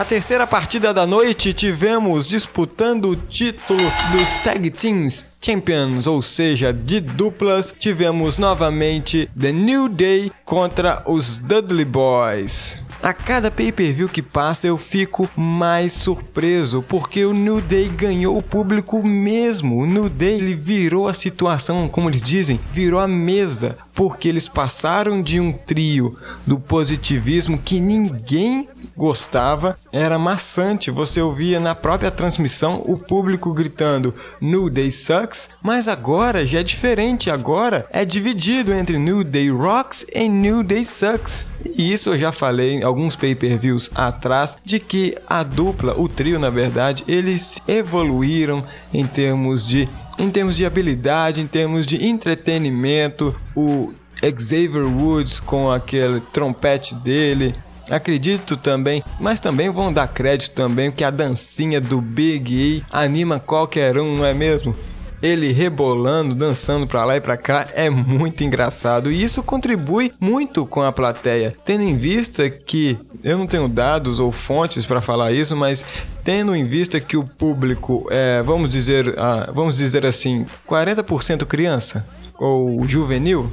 A 0.05 0.07
terceira 0.07 0.45
partida 0.45 0.93
da 0.93 1.07
noite 1.07 1.51
tivemos 1.51 2.27
disputando 2.27 3.09
o 3.09 3.15
título 3.15 3.81
dos 4.11 4.35
Tag 4.43 4.69
Teams 4.69 5.25
Champions, 5.43 6.05
ou 6.05 6.21
seja, 6.21 6.71
de 6.71 6.99
duplas, 6.99 7.73
tivemos 7.75 8.37
novamente 8.37 9.27
The 9.37 9.51
New 9.51 9.89
Day 9.89 10.31
contra 10.45 11.01
os 11.07 11.39
Dudley 11.39 11.85
Boys. 11.85 12.85
A 13.01 13.13
cada 13.13 13.49
pay-per-view 13.49 14.07
que 14.07 14.21
passa 14.21 14.67
eu 14.67 14.77
fico 14.77 15.29
mais 15.35 15.93
surpreso, 15.93 16.83
porque 16.83 17.25
o 17.25 17.33
New 17.33 17.59
Day 17.61 17.89
ganhou 17.89 18.37
o 18.37 18.43
público 18.43 19.03
mesmo. 19.03 19.77
O 19.77 19.85
New 19.87 20.07
Day 20.07 20.37
ele 20.37 20.55
virou 20.55 21.07
a 21.07 21.15
situação, 21.15 21.87
como 21.87 22.09
eles 22.09 22.21
dizem, 22.21 22.59
virou 22.71 22.99
a 22.99 23.07
mesa, 23.07 23.77
porque 23.93 24.29
eles 24.29 24.49
passaram 24.49 25.21
de 25.21 25.39
um 25.39 25.51
trio 25.51 26.15
do 26.45 26.59
positivismo 26.59 27.57
que 27.57 27.79
ninguém 27.79 28.67
gostava, 28.95 29.75
era 29.91 30.17
maçante. 30.17 30.91
Você 30.91 31.21
ouvia 31.21 31.59
na 31.59 31.75
própria 31.75 32.11
transmissão 32.11 32.81
o 32.85 32.97
público 32.97 33.53
gritando 33.53 34.13
New 34.41 34.69
Day 34.69 34.91
sucks, 34.91 35.49
mas 35.61 35.87
agora 35.87 36.45
já 36.45 36.59
é 36.59 36.63
diferente. 36.63 37.29
Agora 37.29 37.87
é 37.91 38.05
dividido 38.05 38.73
entre 38.73 38.97
New 38.97 39.23
Day 39.23 39.49
rocks 39.49 40.05
e 40.13 40.27
New 40.29 40.63
Day 40.63 40.85
sucks. 40.85 41.47
E 41.77 41.91
isso 41.91 42.09
eu 42.09 42.19
já 42.19 42.31
falei 42.31 42.75
em 42.75 42.83
alguns 42.83 43.15
pay-per-views 43.15 43.91
atrás 43.95 44.57
de 44.63 44.79
que 44.79 45.17
a 45.27 45.43
dupla, 45.43 45.99
o 45.99 46.07
trio 46.07 46.39
na 46.39 46.49
verdade, 46.49 47.03
eles 47.07 47.59
evoluíram 47.67 48.63
em 48.93 49.05
termos 49.05 49.67
de 49.67 49.89
em 50.17 50.29
termos 50.29 50.55
de 50.55 50.65
habilidade, 50.65 51.41
em 51.41 51.47
termos 51.47 51.85
de 51.85 52.07
entretenimento, 52.07 53.35
o 53.53 53.93
Xavier 54.21 54.85
Woods 54.85 55.39
com 55.39 55.69
aquele 55.69 56.19
trompete 56.19 56.95
dele, 56.95 57.53
Acredito 57.89 58.57
também, 58.57 59.03
mas 59.19 59.39
também 59.39 59.69
vão 59.69 59.93
dar 59.93 60.07
crédito 60.07 60.53
também 60.53 60.91
que 60.91 61.03
a 61.03 61.11
dancinha 61.11 61.79
do 61.79 62.01
Big 62.01 62.53
E 62.53 62.83
anima 62.91 63.39
qualquer 63.39 63.97
um, 63.97 64.17
não 64.17 64.25
é 64.25 64.33
mesmo? 64.33 64.75
Ele 65.21 65.51
rebolando, 65.51 66.35
dançando 66.35 66.85
para 66.85 67.05
lá 67.05 67.15
e 67.15 67.21
para 67.21 67.37
cá 67.37 67.67
é 67.73 67.89
muito 67.89 68.43
engraçado 68.43 69.11
e 69.11 69.23
isso 69.23 69.41
contribui 69.43 70.11
muito 70.19 70.65
com 70.65 70.81
a 70.81 70.91
plateia, 70.91 71.55
tendo 71.63 71.83
em 71.83 71.95
vista 71.95 72.49
que 72.49 72.97
eu 73.23 73.37
não 73.37 73.47
tenho 73.47 73.67
dados 73.67 74.19
ou 74.19 74.31
fontes 74.31 74.85
para 74.85 75.01
falar 75.01 75.31
isso, 75.31 75.55
mas 75.55 75.85
tendo 76.23 76.55
em 76.55 76.65
vista 76.65 76.99
que 76.99 77.17
o 77.17 77.23
público 77.23 78.05
é, 78.11 78.43
vamos 78.43 78.69
dizer, 78.69 79.15
ah, 79.17 79.49
vamos 79.53 79.77
dizer 79.77 80.05
assim, 80.05 80.45
40% 80.67 81.45
criança 81.45 82.05
ou 82.37 82.85
juvenil, 82.85 83.51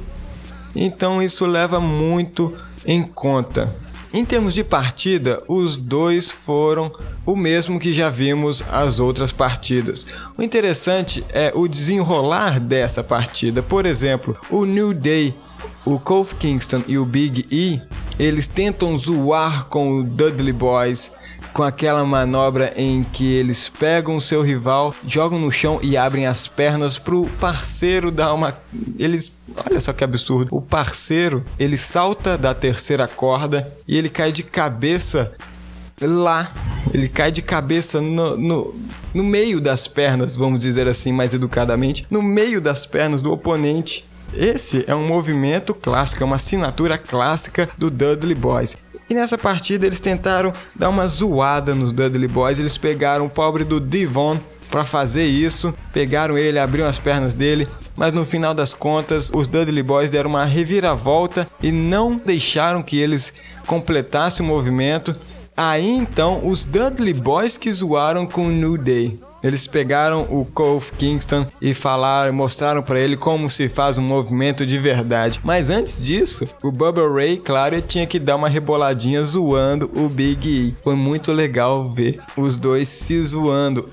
então 0.75 1.21
isso 1.21 1.45
leva 1.45 1.79
muito 1.79 2.53
em 2.85 3.01
conta. 3.01 3.73
Em 4.13 4.23
termos 4.23 4.53
de 4.53 4.63
partida, 4.63 5.41
os 5.47 5.75
dois 5.75 6.29
foram 6.31 6.91
o 7.25 7.35
mesmo 7.35 7.79
que 7.79 7.91
já 7.91 8.11
vimos 8.11 8.63
as 8.69 8.99
outras 8.99 9.31
partidas. 9.31 10.05
O 10.37 10.43
interessante 10.43 11.25
é 11.29 11.51
o 11.55 11.67
desenrolar 11.67 12.59
dessa 12.59 13.03
partida. 13.03 13.63
Por 13.63 13.87
exemplo, 13.87 14.37
o 14.51 14.65
New 14.65 14.93
Day, 14.93 15.35
o 15.83 15.99
Kofi 15.99 16.35
Kingston 16.35 16.83
e 16.87 16.95
o 16.99 17.05
Big 17.05 17.47
E, 17.51 17.81
eles 18.19 18.47
tentam 18.47 18.95
zoar 18.95 19.65
com 19.65 19.97
o 19.97 20.03
Dudley 20.03 20.53
Boys 20.53 21.11
com 21.51 21.63
aquela 21.63 22.03
manobra 22.03 22.73
em 22.75 23.03
que 23.03 23.25
eles 23.25 23.69
pegam 23.69 24.15
o 24.15 24.21
seu 24.21 24.41
rival, 24.41 24.93
jogam 25.05 25.39
no 25.39 25.51
chão 25.51 25.79
e 25.83 25.95
abrem 25.95 26.25
as 26.25 26.47
pernas 26.47 26.97
pro 26.97 27.29
parceiro 27.39 28.11
dar 28.11 28.33
uma 28.33 28.53
eles 28.97 29.37
Olha 29.55 29.79
só 29.79 29.93
que 29.93 30.03
absurdo. 30.03 30.49
O 30.51 30.61
parceiro, 30.61 31.43
ele 31.59 31.77
salta 31.77 32.37
da 32.37 32.53
terceira 32.53 33.07
corda 33.07 33.71
e 33.87 33.97
ele 33.97 34.09
cai 34.09 34.31
de 34.31 34.43
cabeça 34.43 35.31
lá. 36.01 36.51
Ele 36.93 37.07
cai 37.07 37.31
de 37.31 37.41
cabeça 37.41 38.01
no, 38.01 38.37
no, 38.37 38.75
no 39.13 39.23
meio 39.23 39.59
das 39.59 39.87
pernas, 39.87 40.35
vamos 40.35 40.61
dizer 40.61 40.87
assim, 40.87 41.11
mais 41.11 41.33
educadamente, 41.33 42.05
no 42.09 42.21
meio 42.21 42.59
das 42.59 42.85
pernas 42.85 43.21
do 43.21 43.31
oponente. 43.31 44.05
Esse 44.35 44.83
é 44.87 44.95
um 44.95 45.05
movimento 45.05 45.73
clássico, 45.73 46.23
é 46.23 46.25
uma 46.25 46.37
assinatura 46.37 46.97
clássica 46.97 47.69
do 47.77 47.89
Dudley 47.89 48.35
Boys. 48.35 48.75
E 49.09 49.13
nessa 49.13 49.37
partida 49.37 49.85
eles 49.85 49.99
tentaram 49.99 50.53
dar 50.75 50.89
uma 50.89 51.07
zoada 51.07 51.75
nos 51.75 51.91
Dudley 51.91 52.27
Boys. 52.27 52.59
Eles 52.59 52.77
pegaram 52.77 53.25
o 53.25 53.29
pobre 53.29 53.63
do 53.63 53.79
Devon 53.79 54.39
para 54.73 54.83
fazer 54.83 55.25
isso, 55.25 55.71
pegaram 55.93 56.35
ele, 56.35 56.57
abriram 56.57 56.87
as 56.87 56.97
pernas 56.97 57.35
dele, 57.35 57.67
mas 57.95 58.11
no 58.11 58.25
final 58.25 58.55
das 58.55 58.73
contas 58.73 59.29
os 59.31 59.45
Dudley 59.45 59.83
Boys 59.83 60.09
deram 60.09 60.31
uma 60.31 60.45
reviravolta 60.45 61.47
e 61.61 61.71
não 61.71 62.17
deixaram 62.17 62.81
que 62.81 62.97
eles 62.97 63.35
completassem 63.67 64.43
o 64.43 64.49
movimento. 64.49 65.15
Aí 65.55 65.87
então 65.91 66.47
os 66.47 66.63
Dudley 66.63 67.13
Boys 67.13 67.55
que 67.55 67.71
zoaram 67.71 68.25
com 68.25 68.47
o 68.47 68.51
New 68.51 68.75
Day. 68.75 69.19
Eles 69.43 69.67
pegaram 69.67 70.21
o 70.31 70.43
Kofi 70.43 70.93
Kingston 70.93 71.45
e 71.61 71.75
falaram, 71.75 72.33
mostraram 72.33 72.81
para 72.81 72.99
ele 72.99 73.15
como 73.15 73.51
se 73.51 73.69
faz 73.69 73.99
um 73.99 74.03
movimento 74.03 74.65
de 74.65 74.79
verdade. 74.79 75.39
Mas 75.43 75.69
antes 75.69 76.01
disso, 76.01 76.49
o 76.63 76.71
Bubba 76.71 77.07
Ray, 77.13 77.37
claro, 77.37 77.79
tinha 77.79 78.07
que 78.07 78.17
dar 78.17 78.37
uma 78.37 78.49
reboladinha 78.49 79.21
zoando 79.23 79.91
o 79.95 80.09
Big 80.09 80.49
E. 80.49 80.75
Foi 80.81 80.95
muito 80.95 81.31
legal 81.31 81.93
ver 81.93 82.19
os 82.35 82.57
dois 82.57 82.87
se 82.87 83.21
zoando. 83.21 83.85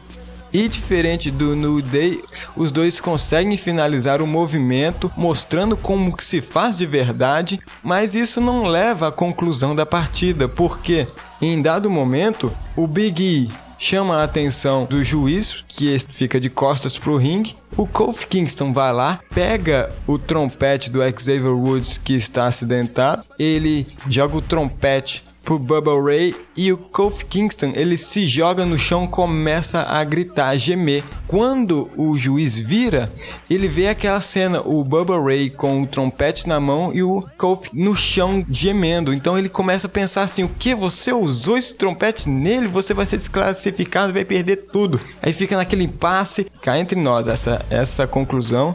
E 0.52 0.68
diferente 0.68 1.30
do 1.30 1.54
New 1.54 1.80
Day, 1.80 2.22
os 2.56 2.70
dois 2.70 3.00
conseguem 3.00 3.56
finalizar 3.56 4.20
o 4.20 4.26
movimento 4.26 5.10
mostrando 5.16 5.76
como 5.76 6.16
que 6.16 6.24
se 6.24 6.40
faz 6.40 6.78
de 6.78 6.86
verdade, 6.86 7.60
mas 7.82 8.14
isso 8.14 8.40
não 8.40 8.64
leva 8.64 9.08
à 9.08 9.12
conclusão 9.12 9.74
da 9.74 9.86
partida, 9.86 10.48
porque 10.48 11.06
em 11.40 11.62
dado 11.62 11.88
momento 11.88 12.52
o 12.76 12.86
Big 12.86 13.22
E 13.22 13.50
chama 13.80 14.16
a 14.16 14.24
atenção 14.24 14.84
do 14.84 15.02
juiz, 15.02 15.64
que 15.66 15.98
fica 16.10 16.38
de 16.38 16.50
costas 16.50 16.98
pro 16.98 17.16
ringue. 17.16 17.56
O 17.76 17.86
Kofi 17.86 18.26
Kingston 18.26 18.74
vai 18.74 18.92
lá, 18.92 19.18
pega 19.34 19.90
o 20.06 20.18
trompete 20.18 20.90
do 20.90 21.00
Xavier 21.00 21.54
Woods 21.54 21.96
que 21.96 22.14
está 22.14 22.46
acidentado, 22.46 23.24
ele 23.38 23.86
joga 24.06 24.36
o 24.36 24.42
trompete 24.42 25.24
pro 25.42 25.58
Bubba 25.58 26.00
Ray 26.02 26.34
e 26.56 26.72
o 26.72 26.76
Kofi 26.76 27.24
Kingston 27.26 27.72
ele 27.74 27.96
se 27.96 28.26
joga 28.26 28.66
no 28.66 28.78
chão, 28.78 29.06
começa 29.06 29.82
a 29.82 30.02
gritar, 30.04 30.48
a 30.48 30.56
gemer. 30.56 31.02
Quando 31.26 31.90
o 31.96 32.16
juiz 32.16 32.60
vira, 32.60 33.10
ele 33.48 33.68
vê 33.68 33.88
aquela 33.88 34.20
cena, 34.20 34.60
o 34.64 34.84
Bubba 34.84 35.22
Ray 35.22 35.50
com 35.50 35.82
o 35.82 35.86
trompete 35.86 36.48
na 36.48 36.60
mão 36.60 36.92
e 36.94 37.02
o 37.02 37.26
Kofi 37.36 37.70
no 37.72 37.96
chão 37.96 38.44
gemendo. 38.50 39.12
Então 39.12 39.38
ele 39.38 39.48
começa 39.48 39.86
a 39.86 39.90
pensar 39.90 40.22
assim: 40.22 40.44
o 40.44 40.48
que 40.48 40.74
você 40.74 41.12
usou 41.12 41.56
esse 41.56 41.74
trompete 41.74 42.28
nele? 42.28 42.68
Você 42.68 42.94
vai 42.94 43.06
ser 43.06 43.16
desclassificado, 43.16 44.12
vai 44.12 44.24
perder 44.24 44.56
tudo. 44.72 45.00
Aí 45.22 45.32
fica 45.32 45.56
naquele 45.56 45.84
impasse. 45.84 46.46
Cá 46.62 46.78
entre 46.78 47.00
nós, 47.00 47.28
essa 47.28 47.64
essa 47.70 48.06
conclusão 48.06 48.74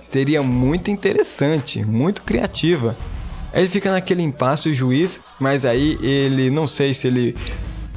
seria 0.00 0.42
muito 0.42 0.90
interessante, 0.90 1.84
muito 1.84 2.22
criativa. 2.22 2.96
Ele 3.56 3.68
fica 3.68 3.90
naquele 3.90 4.22
impasse, 4.22 4.68
o 4.68 4.74
juiz, 4.74 5.20
mas 5.40 5.64
aí 5.64 5.98
ele, 6.02 6.50
não 6.50 6.66
sei 6.66 6.92
se 6.92 7.08
ele 7.08 7.34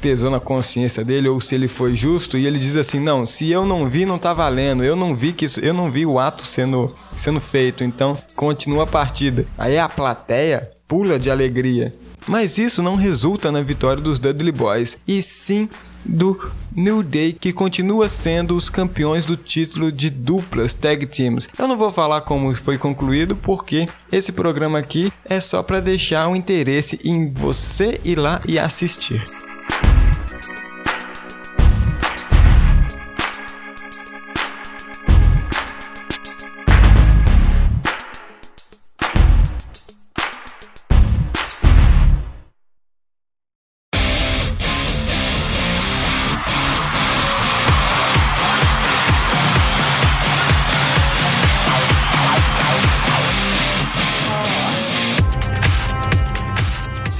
pesou 0.00 0.30
na 0.30 0.40
consciência 0.40 1.04
dele 1.04 1.28
ou 1.28 1.38
se 1.40 1.54
ele 1.54 1.68
foi 1.68 1.94
justo 1.94 2.38
e 2.38 2.46
ele 2.46 2.58
diz 2.58 2.76
assim: 2.76 2.98
"Não, 2.98 3.26
se 3.26 3.50
eu 3.50 3.66
não 3.66 3.86
vi, 3.86 4.06
não 4.06 4.18
tá 4.18 4.32
valendo. 4.32 4.82
Eu 4.82 4.96
não 4.96 5.14
vi 5.14 5.32
que 5.32 5.44
isso, 5.44 5.60
eu 5.60 5.74
não 5.74 5.90
vi 5.90 6.06
o 6.06 6.18
ato 6.18 6.46
sendo 6.46 6.94
sendo 7.14 7.40
feito. 7.40 7.84
Então, 7.84 8.16
continua 8.34 8.84
a 8.84 8.86
partida". 8.86 9.46
Aí 9.58 9.78
a 9.78 9.88
plateia 9.88 10.70
pula 10.88 11.18
de 11.18 11.30
alegria. 11.30 11.92
Mas 12.26 12.58
isso 12.58 12.82
não 12.82 12.96
resulta 12.96 13.52
na 13.52 13.62
vitória 13.62 14.02
dos 14.02 14.18
Dudley 14.18 14.52
Boys, 14.52 14.98
e 15.06 15.22
sim 15.22 15.68
do 16.04 16.38
New 16.74 17.02
Day, 17.02 17.32
que 17.32 17.52
continua 17.52 18.08
sendo 18.08 18.56
os 18.56 18.70
campeões 18.70 19.24
do 19.24 19.36
título 19.36 19.90
de 19.90 20.10
duplas 20.10 20.74
tag 20.74 21.06
teams. 21.06 21.48
Eu 21.58 21.68
não 21.68 21.76
vou 21.76 21.90
falar 21.90 22.20
como 22.22 22.54
foi 22.54 22.78
concluído, 22.78 23.36
porque 23.36 23.88
esse 24.10 24.32
programa 24.32 24.78
aqui 24.78 25.12
é 25.24 25.40
só 25.40 25.62
para 25.62 25.80
deixar 25.80 26.28
o 26.28 26.36
interesse 26.36 27.00
em 27.04 27.32
você 27.32 28.00
ir 28.04 28.18
lá 28.18 28.40
e 28.46 28.58
assistir. 28.58 29.39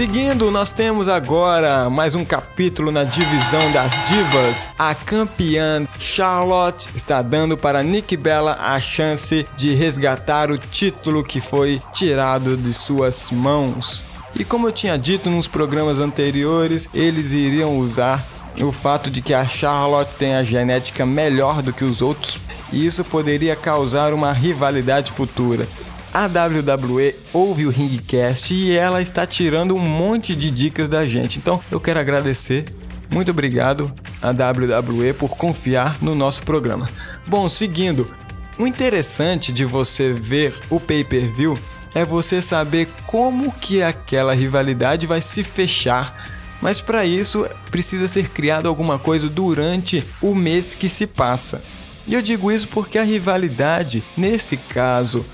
Seguindo, 0.01 0.51
nós 0.51 0.73
temos 0.73 1.11
agora 1.11 1.91
mais 1.91 2.15
um 2.15 2.25
capítulo 2.25 2.91
na 2.91 3.05
divisão 3.05 3.71
das 3.71 4.03
divas. 4.07 4.67
A 4.79 4.95
campeã 4.95 5.87
Charlotte 5.99 6.89
está 6.95 7.21
dando 7.21 7.55
para 7.55 7.83
Nick 7.83 8.17
Bella 8.17 8.57
a 8.59 8.81
chance 8.81 9.47
de 9.59 9.75
resgatar 9.75 10.51
o 10.51 10.57
título 10.57 11.23
que 11.23 11.39
foi 11.39 11.83
tirado 11.93 12.57
de 12.57 12.73
suas 12.73 13.31
mãos. 13.31 14.07
E 14.35 14.43
como 14.43 14.69
eu 14.69 14.73
tinha 14.73 14.97
dito 14.97 15.29
nos 15.29 15.47
programas 15.47 16.01
anteriores, 16.01 16.89
eles 16.95 17.35
iriam 17.35 17.77
usar 17.77 18.27
o 18.59 18.73
fato 18.73 19.11
de 19.11 19.21
que 19.21 19.35
a 19.35 19.47
Charlotte 19.47 20.17
tem 20.17 20.35
a 20.35 20.43
genética 20.43 21.05
melhor 21.05 21.61
do 21.61 21.75
que 21.75 21.85
os 21.85 22.01
outros, 22.01 22.41
e 22.73 22.87
isso 22.87 23.05
poderia 23.05 23.55
causar 23.55 24.15
uma 24.15 24.33
rivalidade 24.33 25.13
futura. 25.13 25.69
A 26.13 26.27
WWE 26.27 27.15
ouve 27.33 27.67
o 27.67 27.71
Ringcast 27.71 28.53
e 28.53 28.77
ela 28.77 29.01
está 29.01 29.25
tirando 29.25 29.77
um 29.77 29.79
monte 29.79 30.35
de 30.35 30.51
dicas 30.51 30.89
da 30.89 31.07
gente. 31.07 31.39
Então 31.39 31.63
eu 31.71 31.79
quero 31.79 32.01
agradecer. 32.01 32.65
Muito 33.09 33.31
obrigado 33.31 33.93
a 34.21 34.31
WWE 34.31 35.13
por 35.15 35.37
confiar 35.37 35.97
no 36.03 36.17
nosso 36.17 36.43
programa. 36.43 36.91
Bom, 37.29 37.49
seguindo, 37.49 38.13
o 38.59 38.67
interessante 38.67 39.53
de 39.53 39.65
você 39.65 40.13
ver 40.13 40.53
o 40.69 40.81
pay-per-view 40.81 41.57
é 41.95 42.05
você 42.05 42.43
saber 42.43 42.89
como 43.07 43.53
que 43.53 43.81
aquela 43.81 44.35
rivalidade 44.35 45.07
vai 45.07 45.21
se 45.21 45.45
fechar. 45.45 46.29
Mas 46.61 46.81
para 46.81 47.05
isso 47.05 47.49
precisa 47.71 48.09
ser 48.09 48.29
criado 48.29 48.69
alguma 48.69 48.99
coisa 48.99 49.29
durante 49.29 50.05
o 50.21 50.35
mês 50.35 50.75
que 50.75 50.89
se 50.89 51.07
passa. 51.07 51.63
E 52.07 52.15
eu 52.15 52.23
digo 52.23 52.51
isso 52.51 52.67
porque 52.69 52.99
a 52.99 53.05
rivalidade, 53.05 54.03
nesse 54.17 54.57
caso, 54.57 55.25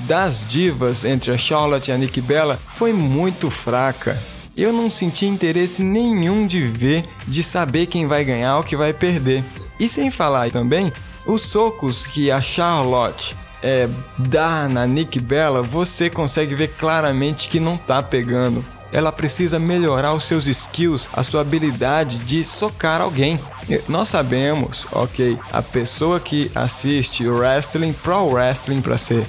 das 0.00 0.44
divas 0.44 1.04
entre 1.04 1.32
a 1.32 1.38
Charlotte 1.38 1.88
e 1.90 1.92
a 1.92 1.98
Nikki 1.98 2.20
Bella 2.20 2.58
foi 2.68 2.92
muito 2.92 3.50
fraca. 3.50 4.20
Eu 4.56 4.72
não 4.72 4.90
senti 4.90 5.26
interesse 5.26 5.82
nenhum 5.82 6.46
de 6.46 6.62
ver, 6.62 7.04
de 7.26 7.42
saber 7.42 7.86
quem 7.86 8.06
vai 8.06 8.24
ganhar 8.24 8.56
ou 8.56 8.64
que 8.64 8.76
vai 8.76 8.92
perder. 8.92 9.44
E 9.78 9.88
sem 9.88 10.10
falar 10.10 10.50
também, 10.50 10.92
os 11.26 11.42
socos 11.42 12.06
que 12.06 12.30
a 12.30 12.40
Charlotte 12.40 13.36
é, 13.62 13.88
dá 14.18 14.68
na 14.68 14.86
Nick 14.86 15.20
Bella, 15.20 15.62
você 15.62 16.08
consegue 16.10 16.54
ver 16.54 16.68
claramente 16.78 17.48
que 17.48 17.60
não 17.60 17.76
tá 17.76 18.02
pegando. 18.02 18.64
Ela 18.90 19.12
precisa 19.12 19.58
melhorar 19.58 20.14
os 20.14 20.24
seus 20.24 20.46
skills, 20.46 21.10
a 21.12 21.22
sua 21.22 21.42
habilidade 21.42 22.18
de 22.20 22.42
socar 22.44 23.00
alguém. 23.02 23.38
Nós 23.86 24.08
sabemos, 24.08 24.88
ok, 24.90 25.38
a 25.52 25.60
pessoa 25.60 26.18
que 26.18 26.50
assiste 26.54 27.28
wrestling, 27.28 27.92
pro 27.92 28.28
wrestling 28.30 28.80
para 28.80 28.96
ser 28.96 29.26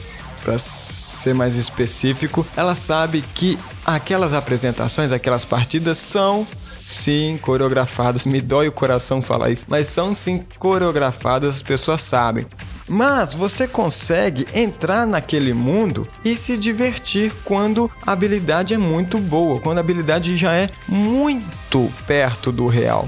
para 0.50 0.58
ser 0.58 1.36
mais 1.36 1.56
específico, 1.56 2.44
ela 2.58 2.74
sabe 2.74 3.22
que 3.22 3.56
aquelas 3.86 4.34
apresentações, 4.34 5.12
aquelas 5.12 5.46
partidas 5.46 6.00
são 6.00 6.48
sim 6.84 7.38
coreografadas. 7.40 8.26
Me 8.26 8.42
dói 8.42 8.68
o 8.68 8.72
coração 8.72 9.22
falar 9.22 9.52
isso, 9.52 9.66
mas 9.68 9.86
são 9.86 10.12
sim 10.12 10.44
coreografadas, 10.58 11.58
as 11.58 11.62
pessoas 11.62 12.02
sabem. 12.02 12.48
Mas 12.88 13.36
você 13.36 13.68
consegue 13.68 14.48
entrar 14.56 15.06
naquele 15.06 15.54
mundo 15.54 16.08
e 16.26 16.34
se 16.34 16.58
divertir 16.58 17.32
quando 17.46 17.88
a 18.04 18.12
habilidade 18.12 18.74
é 18.74 18.78
muito 18.80 19.20
boa, 19.20 19.60
quando 19.60 19.78
a 19.78 19.82
habilidade 19.82 20.36
já 20.36 20.56
é 20.56 20.68
muito 20.88 21.94
perto 22.08 22.52
do 22.52 22.66
real. 22.66 23.08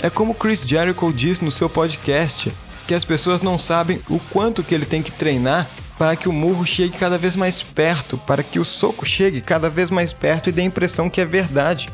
É 0.00 0.08
como 0.08 0.32
Chris 0.32 0.60
Jericho 0.60 1.12
diz 1.12 1.40
no 1.40 1.50
seu 1.50 1.68
podcast, 1.68 2.54
que 2.86 2.94
as 2.94 3.04
pessoas 3.04 3.40
não 3.40 3.58
sabem 3.58 4.00
o 4.08 4.20
quanto 4.30 4.62
que 4.62 4.72
ele 4.72 4.86
tem 4.86 5.02
que 5.02 5.10
treinar 5.10 5.68
para 5.98 6.14
que 6.14 6.28
o 6.28 6.32
murro 6.32 6.64
chegue 6.64 6.96
cada 6.96 7.18
vez 7.18 7.36
mais 7.36 7.62
perto, 7.62 8.16
para 8.16 8.42
que 8.42 8.60
o 8.60 8.64
soco 8.64 9.04
chegue 9.04 9.40
cada 9.40 9.68
vez 9.68 9.90
mais 9.90 10.12
perto 10.12 10.48
e 10.48 10.52
dê 10.52 10.62
a 10.62 10.64
impressão 10.64 11.10
que 11.10 11.20
é 11.20 11.26
verdade. 11.26 11.90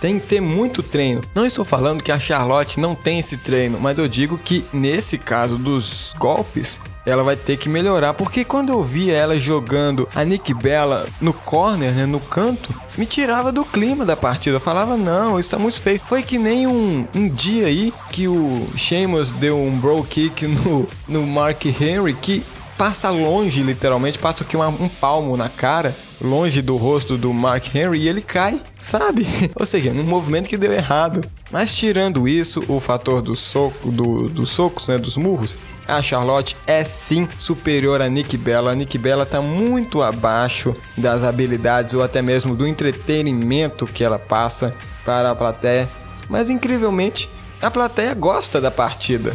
Tem 0.00 0.18
que 0.18 0.26
ter 0.26 0.40
muito 0.42 0.82
treino. 0.82 1.22
Não 1.34 1.46
estou 1.46 1.64
falando 1.64 2.02
que 2.02 2.12
a 2.12 2.18
Charlotte 2.18 2.78
não 2.78 2.94
tem 2.94 3.18
esse 3.18 3.38
treino, 3.38 3.78
mas 3.80 3.98
eu 3.98 4.06
digo 4.06 4.36
que 4.36 4.64
nesse 4.72 5.16
caso 5.16 5.56
dos 5.56 6.14
golpes, 6.18 6.80
ela 7.06 7.22
vai 7.22 7.36
ter 7.36 7.56
que 7.56 7.68
melhorar. 7.68 8.12
Porque 8.12 8.44
quando 8.44 8.70
eu 8.70 8.82
via 8.82 9.14
ela 9.14 9.38
jogando 9.38 10.06
a 10.14 10.22
Nick 10.22 10.52
Bella 10.52 11.06
no 11.18 11.32
corner, 11.32 11.92
né, 11.92 12.04
no 12.04 12.20
canto, 12.20 12.74
me 12.98 13.06
tirava 13.06 13.50
do 13.50 13.64
clima 13.64 14.04
da 14.04 14.16
partida. 14.16 14.56
Eu 14.56 14.60
falava, 14.60 14.98
não, 14.98 15.38
isso 15.38 15.52
tá 15.52 15.58
muito 15.58 15.80
feio. 15.80 16.00
Foi 16.04 16.22
que 16.22 16.36
nem 16.36 16.66
um, 16.66 17.06
um 17.14 17.28
dia 17.28 17.66
aí 17.66 17.94
que 18.10 18.28
o 18.28 18.68
Sheamus 18.76 19.32
deu 19.32 19.58
um 19.58 19.78
bro 19.78 20.04
kick 20.04 20.46
no, 20.46 20.86
no 21.08 21.26
Mark 21.26 21.64
Henry 21.64 22.12
que 22.12 22.44
passa 22.76 23.10
longe, 23.10 23.62
literalmente, 23.62 24.18
passa 24.18 24.44
aqui 24.44 24.56
uma, 24.56 24.68
um 24.68 24.88
palmo 24.88 25.36
na 25.36 25.48
cara, 25.48 25.96
longe 26.20 26.62
do 26.62 26.76
rosto 26.76 27.16
do 27.16 27.32
Mark 27.32 27.74
Henry 27.74 28.00
e 28.00 28.08
ele 28.08 28.22
cai, 28.22 28.60
sabe? 28.78 29.26
Ou 29.58 29.66
seja, 29.66 29.90
um 29.90 30.02
movimento 30.02 30.48
que 30.48 30.56
deu 30.56 30.72
errado. 30.72 31.24
Mas 31.50 31.72
tirando 31.72 32.26
isso, 32.26 32.64
o 32.68 32.80
fator 32.80 33.22
do 33.22 33.36
soco, 33.36 33.90
do, 33.90 34.28
dos 34.28 34.50
socos, 34.50 34.88
né, 34.88 34.98
dos 34.98 35.16
murros, 35.16 35.56
a 35.86 36.02
Charlotte 36.02 36.56
é 36.66 36.82
sim 36.82 37.28
superior 37.38 38.02
a 38.02 38.08
Nick 38.08 38.36
Bella. 38.36 38.72
A 38.72 38.74
Nick 38.74 38.98
Bella 38.98 39.22
está 39.22 39.40
muito 39.40 40.02
abaixo 40.02 40.74
das 40.96 41.22
habilidades 41.22 41.94
ou 41.94 42.02
até 42.02 42.20
mesmo 42.20 42.56
do 42.56 42.66
entretenimento 42.66 43.86
que 43.86 44.02
ela 44.02 44.18
passa 44.18 44.74
para 45.04 45.30
a 45.30 45.36
plateia. 45.36 45.88
Mas 46.28 46.50
incrivelmente, 46.50 47.30
a 47.62 47.70
plateia 47.70 48.12
gosta 48.14 48.60
da 48.60 48.70
partida. 48.70 49.34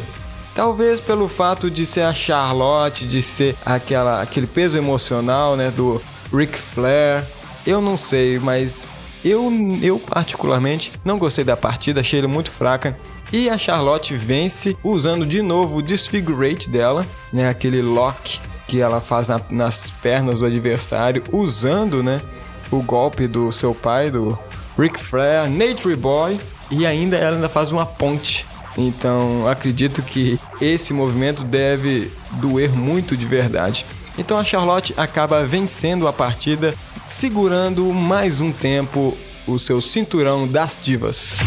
Talvez 0.62 1.02
pelo 1.02 1.28
fato 1.28 1.72
de 1.72 1.88
ser 1.88 2.02
a 2.02 2.14
Charlotte, 2.14 3.08
de 3.08 3.20
ser 3.20 3.58
aquela, 3.66 4.22
aquele 4.22 4.46
peso 4.46 4.78
emocional, 4.78 5.58
né, 5.58 5.72
do 5.72 6.00
Ric 6.32 6.56
Flair. 6.56 7.26
Eu 7.66 7.82
não 7.82 7.98
sei, 7.98 8.38
mas 8.38 8.92
eu, 9.26 9.52
eu 9.82 9.98
particularmente 9.98 10.94
não 11.04 11.18
gostei 11.18 11.44
da 11.44 11.58
partida, 11.58 12.02
achei 12.02 12.20
ele 12.20 12.28
muito 12.28 12.52
fraca. 12.52 12.96
E 13.34 13.50
a 13.50 13.58
Charlotte 13.58 14.14
vence 14.14 14.78
usando 14.84 15.26
de 15.26 15.42
novo 15.42 15.78
o 15.78 15.82
Disfigurate 15.82 16.70
dela, 16.70 17.08
né, 17.34 17.50
aquele 17.50 17.82
lock 17.82 18.40
que 18.68 18.80
ela 18.82 19.02
faz 19.02 19.30
na, 19.30 19.42
nas 19.50 19.90
pernas 19.90 20.38
do 20.38 20.46
adversário, 20.46 21.24
usando, 21.32 22.04
né, 22.04 22.22
o 22.70 22.84
golpe 22.84 23.26
do 23.26 23.52
seu 23.52 23.74
pai, 23.74 24.12
do 24.12 24.38
Ric 24.78 25.00
Flair, 25.00 25.50
Nature 25.50 25.96
Boy, 25.96 26.40
e 26.70 26.86
ainda 26.86 27.18
ela 27.18 27.38
ainda 27.38 27.50
faz 27.50 27.72
uma 27.72 27.84
ponte 27.84 28.46
então 28.78 29.48
acredito 29.48 30.02
que 30.02 30.40
esse 30.60 30.94
movimento 30.94 31.44
deve 31.44 32.12
doer 32.34 32.72
muito 32.72 33.18
de 33.18 33.26
verdade. 33.26 33.86
Então 34.18 34.38
a 34.38 34.44
Charlotte 34.44 34.94
acaba 34.98 35.46
vencendo 35.46 36.08
a 36.08 36.14
partida, 36.14 36.76
segurando 37.08 37.94
mais 37.94 38.42
um 38.42 38.52
tempo 38.52 39.18
o 39.48 39.58
seu 39.58 39.82
cinturão 39.82 40.48
das 40.48 40.80
divas. 40.80 41.38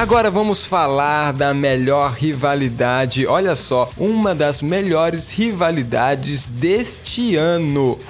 Agora 0.00 0.30
vamos 0.30 0.64
falar 0.64 1.30
da 1.30 1.52
melhor 1.52 2.12
rivalidade. 2.12 3.26
Olha 3.26 3.54
só, 3.54 3.86
uma 3.98 4.34
das 4.34 4.62
melhores 4.62 5.30
rivalidades 5.30 6.46
deste 6.46 7.36
ano. 7.36 8.00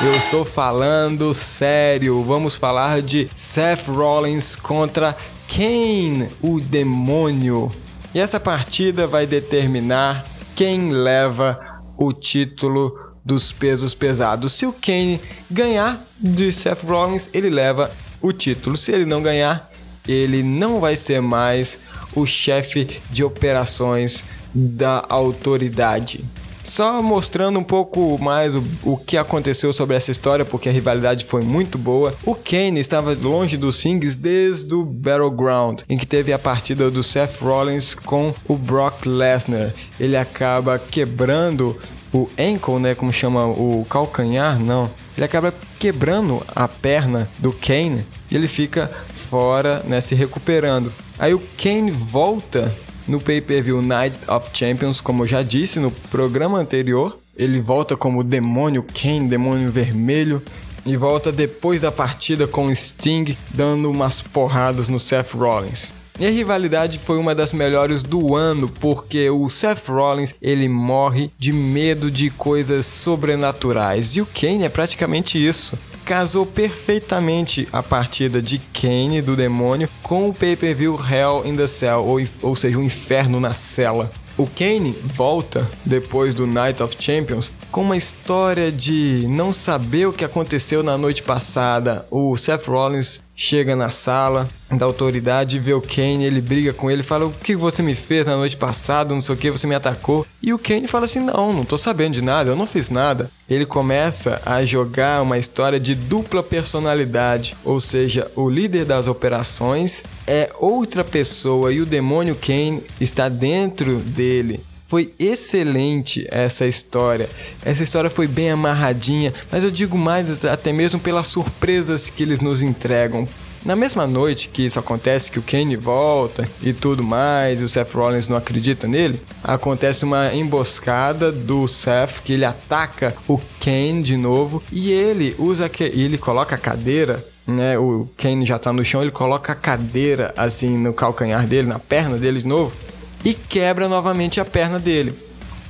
Eu 0.00 0.12
estou 0.12 0.44
falando 0.44 1.34
sério. 1.34 2.22
Vamos 2.22 2.54
falar 2.54 3.02
de 3.02 3.28
Seth 3.34 3.88
Rollins 3.88 4.54
contra 4.54 5.16
Kane, 5.48 6.30
o 6.40 6.60
demônio. 6.60 7.72
E 8.14 8.20
essa 8.20 8.38
partida 8.38 9.08
vai 9.08 9.26
determinar 9.26 10.24
quem 10.54 10.92
leva 10.92 11.58
o 11.98 12.12
título 12.12 12.96
dos 13.24 13.50
pesos 13.50 13.92
pesados. 13.92 14.52
Se 14.52 14.66
o 14.66 14.72
Kane 14.72 15.20
ganhar 15.50 16.00
de 16.16 16.52
Seth 16.52 16.84
Rollins, 16.84 17.28
ele 17.34 17.50
leva 17.50 17.90
o 18.22 18.32
título. 18.32 18.76
Se 18.76 18.92
ele 18.92 19.04
não 19.04 19.20
ganhar, 19.20 19.68
ele 20.10 20.42
não 20.42 20.80
vai 20.80 20.96
ser 20.96 21.20
mais 21.20 21.78
o 22.14 22.26
chefe 22.26 23.00
de 23.10 23.22
operações 23.22 24.24
da 24.54 25.04
autoridade. 25.08 26.24
Só 26.62 27.02
mostrando 27.02 27.58
um 27.58 27.64
pouco 27.64 28.18
mais 28.22 28.54
o, 28.54 28.62
o 28.82 28.96
que 28.96 29.16
aconteceu 29.16 29.72
sobre 29.72 29.96
essa 29.96 30.10
história, 30.10 30.44
porque 30.44 30.68
a 30.68 30.72
rivalidade 30.72 31.24
foi 31.24 31.42
muito 31.42 31.78
boa. 31.78 32.14
O 32.24 32.34
Kane 32.34 32.78
estava 32.78 33.16
longe 33.20 33.56
dos 33.56 33.82
rings 33.82 34.16
desde 34.16 34.74
o 34.74 34.84
Battleground, 34.84 35.80
em 35.88 35.96
que 35.96 36.06
teve 36.06 36.32
a 36.32 36.38
partida 36.38 36.90
do 36.90 37.02
Seth 37.02 37.40
Rollins 37.40 37.94
com 37.94 38.34
o 38.46 38.56
Brock 38.56 39.06
Lesnar. 39.06 39.72
Ele 39.98 40.16
acaba 40.16 40.78
quebrando 40.78 41.76
o 42.12 42.28
ankle, 42.38 42.78
né, 42.78 42.94
como 42.94 43.12
chama 43.12 43.46
o 43.46 43.86
calcanhar, 43.88 44.58
não. 44.58 44.90
Ele 45.16 45.24
acaba 45.24 45.54
quebrando 45.78 46.42
a 46.54 46.68
perna 46.68 47.28
do 47.38 47.52
Kane 47.52 48.04
e 48.30 48.36
ele 48.36 48.48
fica 48.48 48.90
fora, 49.14 49.82
né, 49.86 50.00
se 50.00 50.14
recuperando. 50.14 50.92
Aí 51.18 51.34
o 51.34 51.42
Kane 51.56 51.90
volta 51.90 52.76
no 53.06 53.20
pay-per-view 53.20 53.82
Night 53.82 54.30
of 54.30 54.48
Champions, 54.52 55.00
como 55.00 55.24
eu 55.24 55.26
já 55.26 55.42
disse 55.42 55.80
no 55.80 55.90
programa 55.90 56.58
anterior. 56.58 57.18
Ele 57.36 57.60
volta 57.60 57.96
como 57.96 58.22
demônio 58.22 58.84
Kane, 58.84 59.28
demônio 59.28 59.70
vermelho, 59.70 60.42
e 60.86 60.96
volta 60.96 61.32
depois 61.32 61.82
da 61.82 61.92
partida 61.92 62.46
com 62.46 62.74
Sting 62.74 63.36
dando 63.52 63.90
umas 63.90 64.22
porradas 64.22 64.88
no 64.88 64.98
Seth 64.98 65.34
Rollins. 65.34 65.92
E 66.18 66.26
a 66.26 66.30
rivalidade 66.30 66.98
foi 66.98 67.16
uma 67.16 67.34
das 67.34 67.52
melhores 67.52 68.02
do 68.02 68.36
ano, 68.36 68.68
porque 68.68 69.30
o 69.30 69.48
Seth 69.48 69.88
Rollins 69.88 70.34
ele 70.42 70.68
morre 70.68 71.30
de 71.38 71.50
medo 71.50 72.10
de 72.10 72.28
coisas 72.28 72.84
sobrenaturais 72.84 74.16
e 74.16 74.20
o 74.20 74.26
Kane 74.26 74.64
é 74.64 74.68
praticamente 74.68 75.42
isso. 75.42 75.78
Casou 76.10 76.44
perfeitamente 76.44 77.68
a 77.72 77.84
partida 77.84 78.42
de 78.42 78.58
Kane 78.58 79.22
do 79.22 79.36
demônio 79.36 79.88
com 80.02 80.28
o 80.28 80.34
pay-per-view 80.34 80.98
Hell 80.98 81.42
in 81.44 81.54
the 81.54 81.68
Cell, 81.68 82.04
ou, 82.04 82.18
ou 82.42 82.56
seja, 82.56 82.76
o 82.76 82.82
inferno 82.82 83.38
na 83.38 83.54
cela. 83.54 84.10
O 84.36 84.44
Kane 84.44 84.98
volta 85.04 85.64
depois 85.84 86.34
do 86.34 86.48
Night 86.48 86.82
of 86.82 86.96
Champions 86.98 87.52
com 87.70 87.82
uma 87.82 87.96
história 87.96 88.72
de 88.72 89.26
não 89.28 89.52
saber 89.52 90.06
o 90.06 90.12
que 90.12 90.24
aconteceu 90.24 90.82
na 90.82 90.98
noite 90.98 91.22
passada. 91.22 92.06
O 92.10 92.36
Seth 92.36 92.66
Rollins 92.66 93.22
chega 93.34 93.74
na 93.74 93.88
sala 93.88 94.48
da 94.70 94.84
autoridade, 94.84 95.58
vê 95.58 95.72
o 95.72 95.80
Kane, 95.80 96.24
ele 96.24 96.40
briga 96.40 96.72
com 96.72 96.90
ele, 96.90 97.02
fala: 97.02 97.26
O 97.26 97.32
que 97.32 97.56
você 97.56 97.82
me 97.82 97.94
fez 97.94 98.26
na 98.26 98.36
noite 98.36 98.56
passada? 98.56 99.14
Não 99.14 99.20
sei 99.20 99.34
o 99.34 99.38
que, 99.38 99.50
você 99.50 99.66
me 99.66 99.74
atacou. 99.74 100.26
E 100.42 100.52
o 100.52 100.58
Kane 100.58 100.86
fala 100.86 101.04
assim: 101.04 101.20
Não, 101.20 101.52
não 101.52 101.64
tô 101.64 101.78
sabendo 101.78 102.14
de 102.14 102.22
nada, 102.22 102.50
eu 102.50 102.56
não 102.56 102.66
fiz 102.66 102.90
nada. 102.90 103.30
Ele 103.48 103.66
começa 103.66 104.40
a 104.44 104.64
jogar 104.64 105.22
uma 105.22 105.38
história 105.38 105.80
de 105.80 105.94
dupla 105.94 106.42
personalidade, 106.42 107.56
ou 107.64 107.80
seja, 107.80 108.30
o 108.36 108.48
líder 108.48 108.84
das 108.84 109.08
operações 109.08 110.04
é 110.26 110.50
outra 110.58 111.02
pessoa 111.02 111.72
e 111.72 111.80
o 111.80 111.86
demônio 111.86 112.36
Kane 112.36 112.82
está 113.00 113.28
dentro 113.28 113.96
dele. 113.96 114.60
Foi 114.90 115.14
excelente 115.20 116.26
essa 116.32 116.66
história. 116.66 117.30
Essa 117.64 117.84
história 117.84 118.10
foi 118.10 118.26
bem 118.26 118.50
amarradinha, 118.50 119.32
mas 119.48 119.62
eu 119.62 119.70
digo 119.70 119.96
mais 119.96 120.44
até 120.44 120.72
mesmo 120.72 120.98
pelas 120.98 121.28
surpresas 121.28 122.10
que 122.10 122.24
eles 122.24 122.40
nos 122.40 122.60
entregam. 122.60 123.28
Na 123.64 123.76
mesma 123.76 124.04
noite 124.04 124.48
que 124.48 124.66
isso 124.66 124.80
acontece, 124.80 125.30
que 125.30 125.38
o 125.38 125.42
Kane 125.42 125.76
volta 125.76 126.44
e 126.60 126.72
tudo 126.72 127.04
mais, 127.04 127.60
e 127.60 127.64
o 127.64 127.68
Seth 127.68 127.92
Rollins 127.92 128.26
não 128.26 128.36
acredita 128.36 128.88
nele, 128.88 129.22
acontece 129.44 130.04
uma 130.04 130.34
emboscada 130.34 131.30
do 131.30 131.68
Seth 131.68 132.20
que 132.24 132.32
ele 132.32 132.44
ataca 132.44 133.14
o 133.28 133.40
Kane 133.60 134.02
de 134.02 134.16
novo 134.16 134.60
e 134.72 134.90
ele 134.90 135.36
usa 135.38 135.68
que 135.68 135.84
ele 135.84 136.18
coloca 136.18 136.56
a 136.56 136.58
cadeira 136.58 137.24
né, 137.46 137.78
o 137.78 138.08
Kane 138.16 138.44
já 138.44 138.58
tá 138.58 138.72
no 138.72 138.84
chão, 138.84 139.02
ele 139.02 139.10
coloca 139.12 139.52
a 139.52 139.56
cadeira 139.56 140.34
assim 140.36 140.76
no 140.76 140.92
calcanhar 140.92 141.46
dele, 141.46 141.68
na 141.68 141.78
perna 141.78 142.18
dele 142.18 142.40
de 142.40 142.46
novo 142.46 142.76
e 143.24 143.34
quebra 143.34 143.88
novamente 143.88 144.40
a 144.40 144.44
perna 144.44 144.78
dele, 144.78 145.14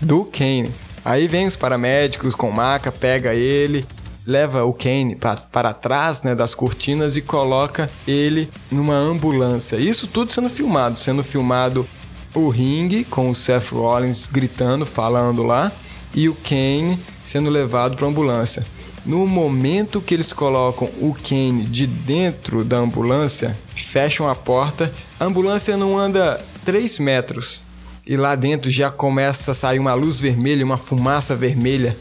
do 0.01 0.25
Kane. 0.25 0.73
Aí 1.05 1.27
vem 1.27 1.47
os 1.47 1.57
paramédicos 1.57 2.35
com 2.35 2.51
maca, 2.51 2.93
pega 2.93 3.35
ele, 3.35 3.87
leva 4.27 4.65
o 4.65 4.73
Kane 4.73 5.17
para 5.51 5.73
trás 5.73 6.23
né, 6.23 6.35
das 6.35 6.55
cortinas 6.55 7.17
e 7.17 7.23
coloca 7.23 7.91
ele 8.07 8.51
numa 8.71 8.95
ambulância. 8.95 9.77
Isso 9.77 10.07
tudo 10.07 10.31
sendo 10.31 10.51
filmado, 10.51 10.99
sendo 10.99 11.23
filmado 11.23 11.87
o 12.35 12.49
ringue 12.49 13.05
com 13.05 13.31
o 13.31 13.35
Seth 13.35 13.73
Rollins 13.73 14.29
gritando, 14.31 14.87
falando 14.87 15.43
lá, 15.43 15.73
e 16.15 16.29
o 16.29 16.35
Kane 16.35 16.99
sendo 17.25 17.51
levado 17.51 17.97
para 17.97 18.07
ambulância. 18.07 18.65
No 19.05 19.27
momento 19.27 20.01
que 20.01 20.15
eles 20.15 20.33
colocam 20.33 20.89
o 21.01 21.15
Kane 21.15 21.65
de 21.65 21.87
dentro 21.87 22.65
da 22.65 22.77
ambulância, 22.77 23.59
fecham 23.75 24.29
a 24.29 24.35
porta, 24.35 24.93
a 25.19 25.25
ambulância 25.25 25.77
não 25.77 25.99
anda 25.99 26.45
3 26.65 26.99
metros 26.99 27.63
e 28.07 28.17
lá 28.17 28.35
dentro 28.35 28.71
já 28.71 28.91
começa 28.91 29.53
a 29.53 29.55
sair 29.55 29.79
uma 29.79 29.95
luz 29.95 30.21
vermelha, 30.21 30.65
uma 30.65 30.79
fumaça 30.79 31.37
vermelha. 31.37 31.97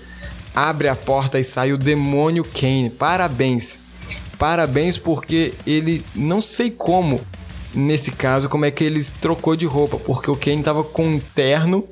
Abre 0.56 0.88
a 0.88 0.95
porta 0.95 1.39
e 1.39 1.43
sai 1.43 1.72
o 1.72 1.78
demônio 1.78 2.43
Kane. 2.43 2.89
Parabéns. 2.89 3.80
Parabéns 4.38 4.98
porque 4.98 5.54
ele 5.67 6.04
não 6.15 6.41
sei 6.41 6.72
como 6.72 7.22
nesse 7.74 8.12
caso 8.12 8.50
como 8.50 8.65
é 8.65 8.72
que 8.72 8.84
ele 8.84 9.04
trocou 9.22 9.56
de 9.56 9.65
roupa, 9.65 9.98
porque 9.98 10.32
o 10.32 10.36
Kane 10.36 10.63
tava 10.63 10.84
com 10.84 11.08
um 11.08 11.19
terno, 11.19 11.88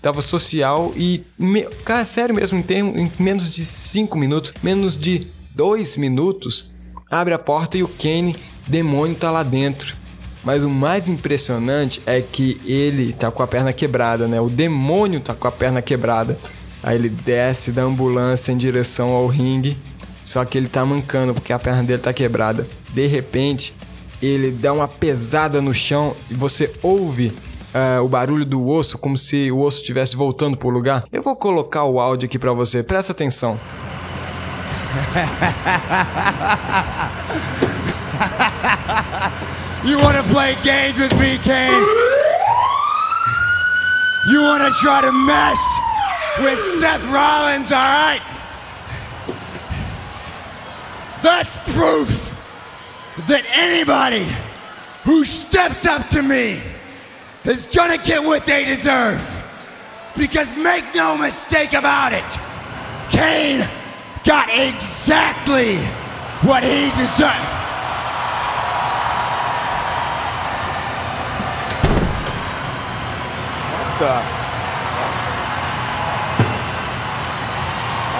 tava 0.00 0.22
social 0.22 0.92
e 0.96 1.24
me, 1.38 1.64
cara, 1.84 2.04
sério 2.04 2.34
mesmo, 2.34 2.58
em, 2.58 2.62
termo, 2.62 2.96
em 2.96 3.12
menos 3.18 3.50
de 3.50 3.64
5 3.64 4.16
minutos, 4.16 4.54
menos 4.62 4.96
de 4.96 5.26
2 5.54 5.96
minutos, 5.98 6.72
abre 7.10 7.34
a 7.34 7.38
porta 7.38 7.76
e 7.76 7.82
o 7.82 7.88
Kane 7.88 8.36
demônio 8.66 9.16
tá 9.16 9.30
lá 9.30 9.42
dentro. 9.42 9.97
Mas 10.48 10.64
o 10.64 10.70
mais 10.70 11.06
impressionante 11.10 12.00
é 12.06 12.22
que 12.22 12.58
ele 12.64 13.12
tá 13.12 13.30
com 13.30 13.42
a 13.42 13.46
perna 13.46 13.70
quebrada, 13.70 14.26
né? 14.26 14.40
O 14.40 14.48
demônio 14.48 15.20
tá 15.20 15.34
com 15.34 15.46
a 15.46 15.52
perna 15.52 15.82
quebrada. 15.82 16.38
Aí 16.82 16.96
ele 16.96 17.10
desce 17.10 17.70
da 17.70 17.82
ambulância 17.82 18.50
em 18.50 18.56
direção 18.56 19.10
ao 19.10 19.26
ringue, 19.26 19.76
só 20.24 20.42
que 20.46 20.56
ele 20.56 20.66
tá 20.66 20.86
mancando 20.86 21.34
porque 21.34 21.52
a 21.52 21.58
perna 21.58 21.84
dele 21.84 21.98
tá 21.98 22.14
quebrada. 22.14 22.66
De 22.94 23.06
repente, 23.06 23.76
ele 24.22 24.50
dá 24.50 24.72
uma 24.72 24.88
pesada 24.88 25.60
no 25.60 25.74
chão 25.74 26.16
e 26.30 26.34
você 26.34 26.72
ouve 26.82 27.26
uh, 27.74 28.02
o 28.02 28.08
barulho 28.08 28.46
do 28.46 28.66
osso, 28.66 28.96
como 28.96 29.18
se 29.18 29.52
o 29.52 29.58
osso 29.58 29.82
estivesse 29.82 30.16
voltando 30.16 30.56
pro 30.56 30.70
lugar. 30.70 31.04
Eu 31.12 31.22
vou 31.22 31.36
colocar 31.36 31.84
o 31.84 32.00
áudio 32.00 32.24
aqui 32.24 32.38
para 32.38 32.54
você, 32.54 32.82
presta 32.82 33.12
atenção. 33.12 33.60
You 39.84 39.96
want 39.98 40.16
to 40.16 40.24
play 40.32 40.56
games 40.64 40.98
with 40.98 41.12
me, 41.20 41.38
Kane? 41.38 41.86
You 44.26 44.42
want 44.42 44.62
to 44.64 44.72
try 44.80 45.00
to 45.02 45.12
mess 45.12 45.58
with 46.40 46.60
Seth 46.60 47.04
Rollins, 47.06 47.70
all 47.70 47.78
right? 47.78 48.20
That's 51.22 51.56
proof 51.72 52.08
that 53.28 53.44
anybody 53.56 54.26
who 55.04 55.24
steps 55.24 55.86
up 55.86 56.08
to 56.08 56.22
me 56.22 56.60
is 57.44 57.66
gonna 57.66 57.98
get 57.98 58.22
what 58.22 58.44
they 58.46 58.64
deserve. 58.64 59.22
Because 60.16 60.56
make 60.56 60.84
no 60.94 61.16
mistake 61.16 61.72
about 61.72 62.12
it, 62.12 62.24
Kane 63.10 63.66
got 64.24 64.48
exactly 64.50 65.76
what 66.42 66.64
he 66.64 66.90
deserved. 67.00 67.57
The? 73.98 74.14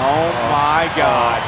Oh 0.01 0.31
my 0.51 0.89
oh. 0.91 0.97
God. 0.97 1.43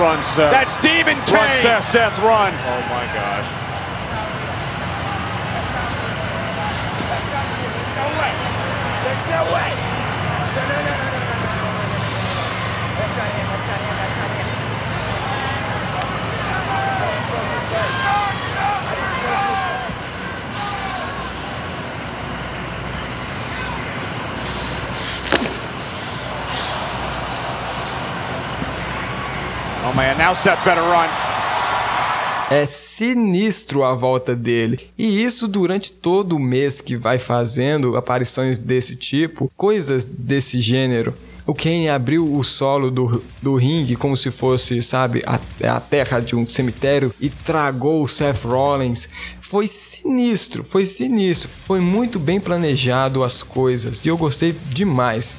Run, 0.00 0.22
Seth. 0.22 0.52
That's 0.52 0.76
Demon 0.78 1.16
Kane. 1.26 1.34
Run, 1.34 1.54
Seth. 1.56 1.84
Seth, 1.84 2.18
run. 2.20 2.54
Oh 2.54 2.82
my 2.88 3.04
gosh. 3.12 3.48
No 7.96 8.06
way. 8.20 8.32
There's 9.04 9.24
no 9.28 9.54
way. 9.54 9.87
Oh 29.84 29.92
man, 29.94 30.14
now 30.18 30.34
Seth 30.34 30.62
better 30.64 30.82
run. 30.82 31.08
É 32.50 32.64
sinistro 32.64 33.84
a 33.84 33.94
volta 33.94 34.34
dele. 34.34 34.80
E 34.96 35.22
isso 35.22 35.46
durante 35.46 35.92
todo 35.92 36.36
o 36.36 36.38
mês 36.38 36.80
que 36.80 36.96
vai 36.96 37.18
fazendo 37.18 37.96
aparições 37.96 38.56
desse 38.56 38.96
tipo, 38.96 39.50
coisas 39.56 40.04
desse 40.04 40.60
gênero. 40.60 41.14
O 41.48 41.54
Kane 41.54 41.88
abriu 41.88 42.30
o 42.30 42.44
solo 42.44 42.90
do, 42.90 43.24
do 43.40 43.54
ringue 43.54 43.96
como 43.96 44.14
se 44.14 44.30
fosse, 44.30 44.82
sabe, 44.82 45.22
a, 45.26 45.40
a 45.76 45.80
terra 45.80 46.20
de 46.20 46.36
um 46.36 46.46
cemitério 46.46 47.10
e 47.18 47.30
tragou 47.30 48.02
o 48.02 48.06
Seth 48.06 48.44
Rollins. 48.44 49.08
Foi 49.40 49.66
sinistro, 49.66 50.62
foi 50.62 50.84
sinistro. 50.84 51.50
Foi 51.66 51.80
muito 51.80 52.18
bem 52.18 52.38
planejado 52.38 53.24
as 53.24 53.42
coisas 53.42 54.04
e 54.04 54.10
eu 54.10 54.18
gostei 54.18 54.54
demais. 54.68 55.38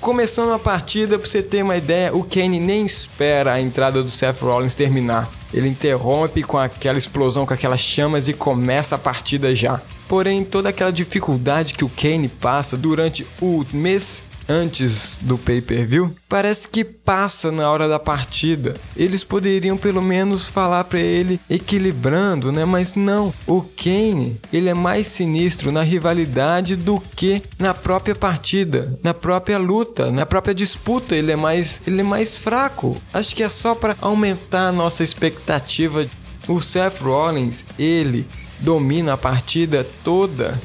Começando 0.00 0.52
a 0.52 0.58
partida, 0.58 1.18
pra 1.18 1.28
você 1.28 1.42
ter 1.42 1.62
uma 1.62 1.76
ideia, 1.76 2.16
o 2.16 2.24
Kane 2.24 2.58
nem 2.58 2.86
espera 2.86 3.52
a 3.52 3.60
entrada 3.60 4.02
do 4.02 4.08
Seth 4.08 4.40
Rollins 4.40 4.74
terminar. 4.74 5.30
Ele 5.52 5.68
interrompe 5.68 6.42
com 6.42 6.56
aquela 6.56 6.96
explosão, 6.96 7.44
com 7.44 7.52
aquelas 7.52 7.80
chamas 7.80 8.26
e 8.26 8.32
começa 8.32 8.94
a 8.94 8.98
partida 8.98 9.54
já. 9.54 9.82
Porém, 10.08 10.44
toda 10.44 10.70
aquela 10.70 10.90
dificuldade 10.90 11.74
que 11.74 11.84
o 11.84 11.90
Kane 11.90 12.28
passa 12.28 12.74
durante 12.74 13.26
o 13.38 13.66
mês 13.70 14.24
antes 14.48 15.18
do 15.22 15.38
pay-per-view, 15.38 16.14
parece 16.28 16.68
que 16.68 16.84
passa 16.84 17.50
na 17.50 17.70
hora 17.70 17.88
da 17.88 17.98
partida. 17.98 18.74
Eles 18.96 19.24
poderiam 19.24 19.76
pelo 19.76 20.02
menos 20.02 20.48
falar 20.48 20.84
para 20.84 21.00
ele 21.00 21.40
equilibrando, 21.48 22.52
né? 22.52 22.64
Mas 22.64 22.94
não. 22.94 23.32
O 23.46 23.62
Kane, 23.62 24.40
ele 24.52 24.68
é 24.68 24.74
mais 24.74 25.06
sinistro 25.06 25.72
na 25.72 25.82
rivalidade 25.82 26.76
do 26.76 27.00
que 27.16 27.42
na 27.58 27.74
própria 27.74 28.14
partida, 28.14 28.98
na 29.02 29.14
própria 29.14 29.58
luta, 29.58 30.10
na 30.10 30.26
própria 30.26 30.54
disputa, 30.54 31.14
ele 31.14 31.32
é 31.32 31.36
mais 31.36 31.82
ele 31.86 32.00
é 32.00 32.04
mais 32.04 32.38
fraco. 32.38 32.96
Acho 33.12 33.34
que 33.34 33.42
é 33.42 33.48
só 33.48 33.74
para 33.74 33.96
aumentar 34.00 34.68
a 34.68 34.72
nossa 34.72 35.02
expectativa. 35.02 36.06
O 36.48 36.60
Seth 36.60 37.00
Rollins, 37.00 37.64
ele 37.78 38.26
domina 38.58 39.14
a 39.14 39.16
partida 39.16 39.86
toda. 40.02 40.60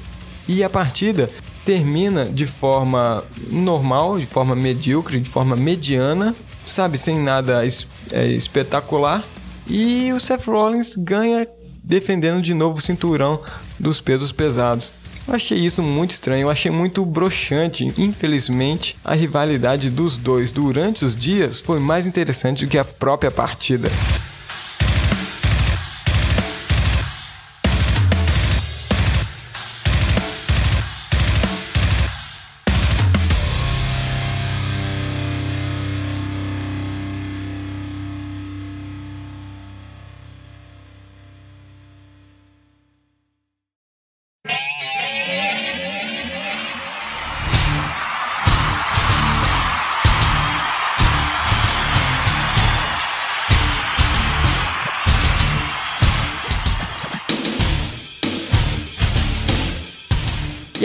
E 0.48 0.64
a 0.64 0.70
partida 0.70 1.30
termina 1.68 2.24
de 2.24 2.46
forma 2.46 3.22
normal, 3.50 4.18
de 4.18 4.26
forma 4.26 4.56
medíocre, 4.56 5.20
de 5.20 5.30
forma 5.30 5.54
mediana, 5.54 6.34
sabe, 6.66 6.98
sem 6.98 7.20
nada 7.20 7.62
é, 8.10 8.28
espetacular. 8.28 9.22
E 9.68 10.14
o 10.14 10.20
Seth 10.20 10.46
Rollins 10.46 10.96
ganha 10.96 11.46
defendendo 11.84 12.42
de 12.42 12.54
novo 12.54 12.78
o 12.78 12.82
cinturão 12.82 13.38
dos 13.78 14.00
pesos 14.00 14.32
pesados. 14.32 14.94
Eu 15.28 15.36
achei 15.36 15.58
isso 15.58 15.84
muito 15.84 16.12
estranho, 16.12 16.44
eu 16.44 16.50
achei 16.50 16.72
muito 16.72 17.06
broxante. 17.06 17.94
Infelizmente, 17.98 18.98
a 19.04 19.14
rivalidade 19.14 19.90
dos 19.90 20.16
dois 20.16 20.54
durante 20.54 21.04
os 21.04 21.14
dias 21.14 21.60
foi 21.60 21.82
mais 21.82 22.08
interessante 22.08 22.64
do 22.64 22.70
que 22.72 22.78
a 22.78 22.86
própria 22.86 23.30
partida. 23.30 23.92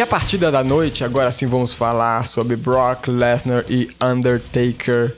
E 0.02 0.04
a 0.04 0.06
partida 0.08 0.50
da 0.50 0.64
noite, 0.64 1.04
agora 1.04 1.30
sim 1.30 1.46
vamos 1.46 1.76
falar 1.76 2.26
sobre 2.26 2.56
Brock 2.56 3.06
Lesnar 3.06 3.64
e 3.68 3.88
Undertaker. 4.02 5.14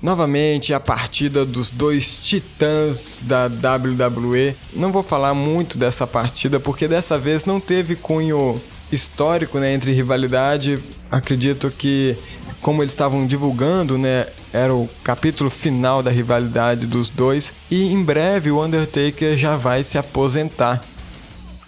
Novamente 0.00 0.72
a 0.72 0.78
partida 0.78 1.44
dos 1.44 1.72
dois 1.72 2.18
titãs 2.18 3.20
da 3.26 3.46
WWE. 3.48 4.54
Não 4.76 4.92
vou 4.92 5.02
falar 5.02 5.34
muito 5.34 5.76
dessa 5.76 6.06
partida 6.06 6.60
porque 6.60 6.86
dessa 6.86 7.18
vez 7.18 7.44
não 7.46 7.58
teve 7.58 7.96
cunho 7.96 8.60
histórico 8.92 9.58
né, 9.58 9.74
entre 9.74 9.90
rivalidade. 9.90 10.80
Acredito 11.10 11.68
que 11.76 12.16
como 12.62 12.80
eles 12.80 12.92
estavam 12.92 13.26
divulgando, 13.26 13.98
né, 13.98 14.24
era 14.52 14.72
o 14.72 14.88
capítulo 15.02 15.50
final 15.50 16.00
da 16.00 16.12
rivalidade 16.12 16.86
dos 16.86 17.10
dois 17.10 17.52
e 17.68 17.92
em 17.92 18.04
breve 18.04 18.52
o 18.52 18.64
Undertaker 18.64 19.36
já 19.36 19.56
vai 19.56 19.82
se 19.82 19.98
aposentar 19.98 20.80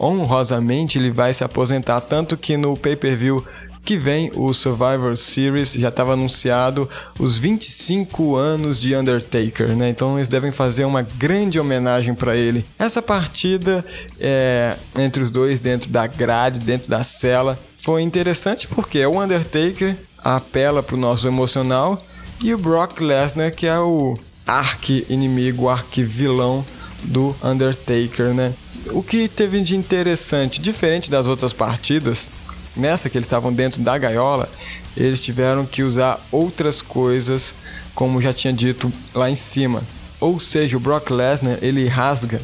honrosamente 0.01 0.99
ele 0.99 1.13
vai 1.13 1.35
se 1.35 1.45
aposentar, 1.45 2.01
tanto 2.01 2.37
que 2.37 2.57
no 2.57 2.77
pay-per-view 2.77 3.45
que 3.83 3.97
vem, 3.97 4.31
o 4.35 4.53
Survivor 4.53 5.17
Series, 5.17 5.73
já 5.73 5.89
estava 5.89 6.13
anunciado 6.13 6.89
os 7.19 7.39
25 7.39 8.37
anos 8.37 8.79
de 8.81 8.95
Undertaker, 8.95 9.75
né? 9.75 9.89
Então 9.89 10.17
eles 10.17 10.29
devem 10.29 10.53
fazer 10.53 10.85
uma 10.85 11.03
grande 11.03 11.59
homenagem 11.59 12.15
para 12.15 12.37
ele. 12.37 12.65
Essa 12.79 13.01
partida 13.01 13.85
é, 14.19 14.77
entre 14.99 15.23
os 15.23 15.31
dois 15.31 15.61
dentro 15.61 15.91
da 15.91 16.07
grade, 16.07 16.61
dentro 16.61 16.89
da 16.89 17.03
cela, 17.03 17.59
foi 17.79 18.03
interessante 18.03 18.69
porque 18.69 19.05
o 19.05 19.21
Undertaker 19.21 19.97
apela 20.23 20.83
para 20.83 20.97
o 20.97 21.01
nosso 21.01 21.27
emocional 21.27 22.05
e 22.43 22.53
o 22.55 22.59
Brock 22.59 23.01
Lesnar 23.01 23.53
que 23.55 23.67
é 23.67 23.79
o 23.79 24.17
arqui-inimigo, 24.47 25.69
arqui-vilão 25.69 26.65
do 27.03 27.35
Undertaker, 27.43 28.35
né? 28.35 28.53
O 28.93 29.03
que 29.03 29.29
teve 29.29 29.61
de 29.61 29.77
interessante, 29.77 30.61
diferente 30.61 31.11
das 31.11 31.29
outras 31.29 31.53
partidas, 31.53 32.31
nessa 32.77 33.09
que 33.09 33.17
eles 33.17 33.27
estavam 33.27 33.53
dentro 33.53 33.83
da 33.83 33.97
gaiola, 33.97 34.49
eles 34.97 35.21
tiveram 35.21 35.65
que 35.65 35.83
usar 35.83 36.21
outras 36.33 36.83
coisas, 36.83 37.55
como 37.95 38.21
já 38.21 38.33
tinha 38.33 38.53
dito 38.53 38.93
lá 39.15 39.31
em 39.31 39.37
cima. 39.37 39.83
Ou 40.21 40.39
seja, 40.39 40.77
o 40.77 40.81
Brock 40.81 41.11
Lesnar 41.11 41.59
ele 41.63 41.87
rasga 41.87 42.41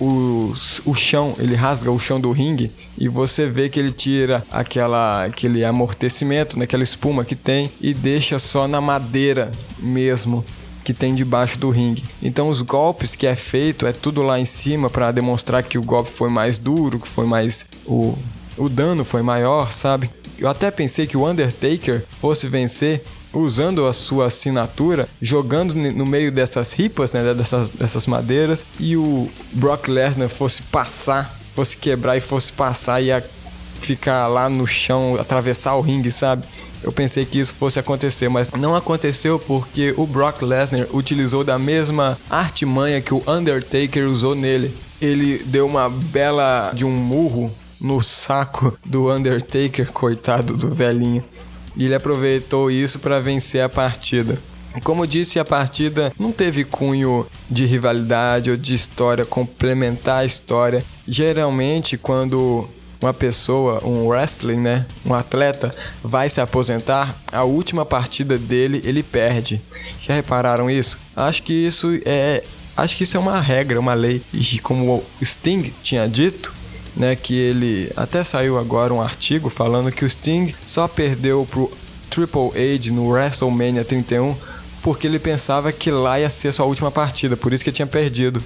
o, 0.00 0.52
o 0.84 0.94
chão, 0.94 1.34
ele 1.38 1.54
rasga 1.54 1.90
o 1.90 1.98
chão 1.98 2.20
do 2.20 2.30
ringue 2.30 2.70
e 2.96 3.08
você 3.08 3.48
vê 3.48 3.68
que 3.68 3.80
ele 3.80 3.90
tira 3.90 4.44
aquela, 4.50 5.24
aquele 5.24 5.64
amortecimento, 5.64 6.58
naquela 6.58 6.82
espuma 6.82 7.24
que 7.24 7.34
tem 7.34 7.70
e 7.80 7.92
deixa 7.92 8.38
só 8.38 8.68
na 8.68 8.80
madeira 8.80 9.52
mesmo 9.78 10.44
que 10.88 10.94
tem 10.94 11.14
debaixo 11.14 11.58
do 11.58 11.68
ringue. 11.68 12.02
Então 12.22 12.48
os 12.48 12.62
golpes 12.62 13.14
que 13.14 13.26
é 13.26 13.36
feito 13.36 13.86
é 13.86 13.92
tudo 13.92 14.22
lá 14.22 14.40
em 14.40 14.46
cima 14.46 14.88
para 14.88 15.12
demonstrar 15.12 15.62
que 15.62 15.76
o 15.76 15.82
golpe 15.82 16.08
foi 16.08 16.30
mais 16.30 16.56
duro, 16.56 16.98
que 16.98 17.06
foi 17.06 17.26
mais 17.26 17.66
o 17.84 18.16
o 18.56 18.70
dano 18.70 19.04
foi 19.04 19.20
maior, 19.20 19.70
sabe? 19.70 20.10
Eu 20.38 20.48
até 20.48 20.70
pensei 20.70 21.06
que 21.06 21.16
o 21.16 21.28
Undertaker 21.28 22.06
fosse 22.18 22.48
vencer 22.48 23.04
usando 23.34 23.86
a 23.86 23.92
sua 23.92 24.26
assinatura, 24.28 25.06
jogando 25.20 25.74
no 25.74 26.06
meio 26.06 26.32
dessas 26.32 26.72
ripas, 26.72 27.12
né, 27.12 27.34
dessas, 27.34 27.68
dessas 27.70 28.06
madeiras, 28.06 28.66
e 28.80 28.96
o 28.96 29.30
Brock 29.52 29.88
Lesnar 29.88 30.30
fosse 30.30 30.62
passar, 30.62 31.38
fosse 31.52 31.76
quebrar 31.76 32.16
e 32.16 32.20
fosse 32.20 32.50
passar 32.50 33.02
e 33.02 33.08
ia 33.08 33.22
ficar 33.80 34.26
lá 34.26 34.48
no 34.48 34.66
chão, 34.66 35.16
atravessar 35.20 35.74
o 35.74 35.82
ringue, 35.82 36.10
sabe? 36.10 36.44
Eu 36.82 36.92
pensei 36.92 37.24
que 37.24 37.38
isso 37.38 37.54
fosse 37.56 37.78
acontecer, 37.78 38.28
mas 38.28 38.50
não 38.50 38.74
aconteceu 38.74 39.38
porque 39.38 39.92
o 39.96 40.06
Brock 40.06 40.42
Lesnar 40.42 40.86
utilizou 40.92 41.42
da 41.42 41.58
mesma 41.58 42.18
artimanha 42.30 43.00
que 43.00 43.12
o 43.12 43.22
Undertaker 43.26 44.08
usou 44.08 44.34
nele. 44.34 44.74
Ele 45.00 45.38
deu 45.44 45.66
uma 45.66 45.88
bela 45.88 46.72
de 46.74 46.84
um 46.84 46.90
murro 46.90 47.52
no 47.80 48.00
saco 48.00 48.76
do 48.84 49.12
Undertaker, 49.12 49.90
coitado 49.92 50.56
do 50.56 50.74
velhinho. 50.74 51.24
E 51.76 51.84
ele 51.84 51.94
aproveitou 51.94 52.70
isso 52.70 52.98
para 52.98 53.20
vencer 53.20 53.62
a 53.62 53.68
partida. 53.68 54.38
Como 54.82 55.06
disse, 55.06 55.38
a 55.38 55.44
partida 55.44 56.12
não 56.18 56.30
teve 56.30 56.64
cunho 56.64 57.26
de 57.50 57.64
rivalidade 57.64 58.50
ou 58.50 58.56
de 58.56 58.74
história 58.74 59.24
complementar 59.24 60.20
a 60.20 60.24
história. 60.24 60.84
Geralmente, 61.06 61.96
quando 61.96 62.68
uma 63.00 63.14
pessoa, 63.14 63.84
um 63.84 64.06
wrestling, 64.06 64.60
né, 64.60 64.86
um 65.04 65.14
atleta 65.14 65.74
vai 66.02 66.28
se 66.28 66.40
aposentar, 66.40 67.16
a 67.30 67.44
última 67.44 67.86
partida 67.86 68.36
dele 68.36 68.82
ele 68.84 69.02
perde. 69.02 69.60
Já 70.00 70.14
repararam 70.14 70.68
isso? 70.70 70.98
Acho 71.14 71.42
que 71.42 71.52
isso 71.52 71.88
é, 72.04 72.42
acho 72.76 72.96
que 72.96 73.04
isso 73.04 73.16
é 73.16 73.20
uma 73.20 73.40
regra, 73.40 73.78
uma 73.78 73.94
lei. 73.94 74.22
E 74.32 74.58
como 74.60 75.04
o 75.20 75.24
Sting 75.24 75.72
tinha 75.82 76.08
dito, 76.08 76.52
né, 76.96 77.14
que 77.14 77.34
ele 77.34 77.92
até 77.96 78.24
saiu 78.24 78.58
agora 78.58 78.92
um 78.92 79.00
artigo 79.00 79.48
falando 79.48 79.92
que 79.92 80.04
o 80.04 80.10
Sting 80.10 80.52
só 80.66 80.88
perdeu 80.88 81.46
pro 81.48 81.70
Triple 82.10 82.50
H 82.50 82.90
no 82.92 83.08
WrestleMania 83.08 83.84
31 83.84 84.34
porque 84.82 85.06
ele 85.06 85.18
pensava 85.18 85.70
que 85.72 85.90
lá 85.90 86.18
ia 86.18 86.30
ser 86.30 86.52
sua 86.52 86.66
última 86.66 86.90
partida, 86.90 87.36
por 87.36 87.52
isso 87.52 87.62
que 87.62 87.70
ele 87.70 87.76
tinha 87.76 87.86
perdido 87.86 88.42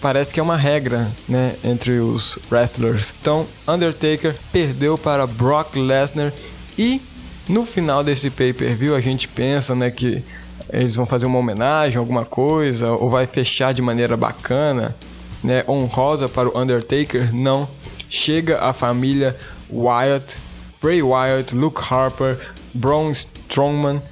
parece 0.00 0.32
que 0.32 0.40
é 0.40 0.42
uma 0.42 0.56
regra, 0.56 1.10
né, 1.28 1.56
entre 1.64 1.98
os 2.00 2.38
wrestlers. 2.50 3.14
Então, 3.20 3.46
Undertaker 3.66 4.36
perdeu 4.52 4.96
para 4.96 5.26
Brock 5.26 5.76
Lesnar 5.76 6.32
e 6.76 7.02
no 7.48 7.64
final 7.64 8.04
desse 8.04 8.30
pay-per-view 8.30 8.94
a 8.94 9.00
gente 9.00 9.26
pensa, 9.26 9.74
né, 9.74 9.90
que 9.90 10.22
eles 10.70 10.94
vão 10.94 11.06
fazer 11.06 11.26
uma 11.26 11.38
homenagem, 11.38 11.98
alguma 11.98 12.24
coisa, 12.24 12.92
ou 12.92 13.08
vai 13.08 13.26
fechar 13.26 13.72
de 13.72 13.80
maneira 13.80 14.16
bacana, 14.16 14.94
né, 15.42 15.64
honrosa 15.68 16.28
para 16.28 16.48
o 16.48 16.60
Undertaker. 16.60 17.34
Não. 17.34 17.68
Chega 18.10 18.58
a 18.60 18.72
família 18.72 19.36
Wyatt, 19.70 20.38
Bray 20.80 21.02
Wyatt, 21.02 21.54
Luke 21.54 21.80
Harper, 21.90 22.38
Braun 22.72 23.10
Strowman, 23.10 24.02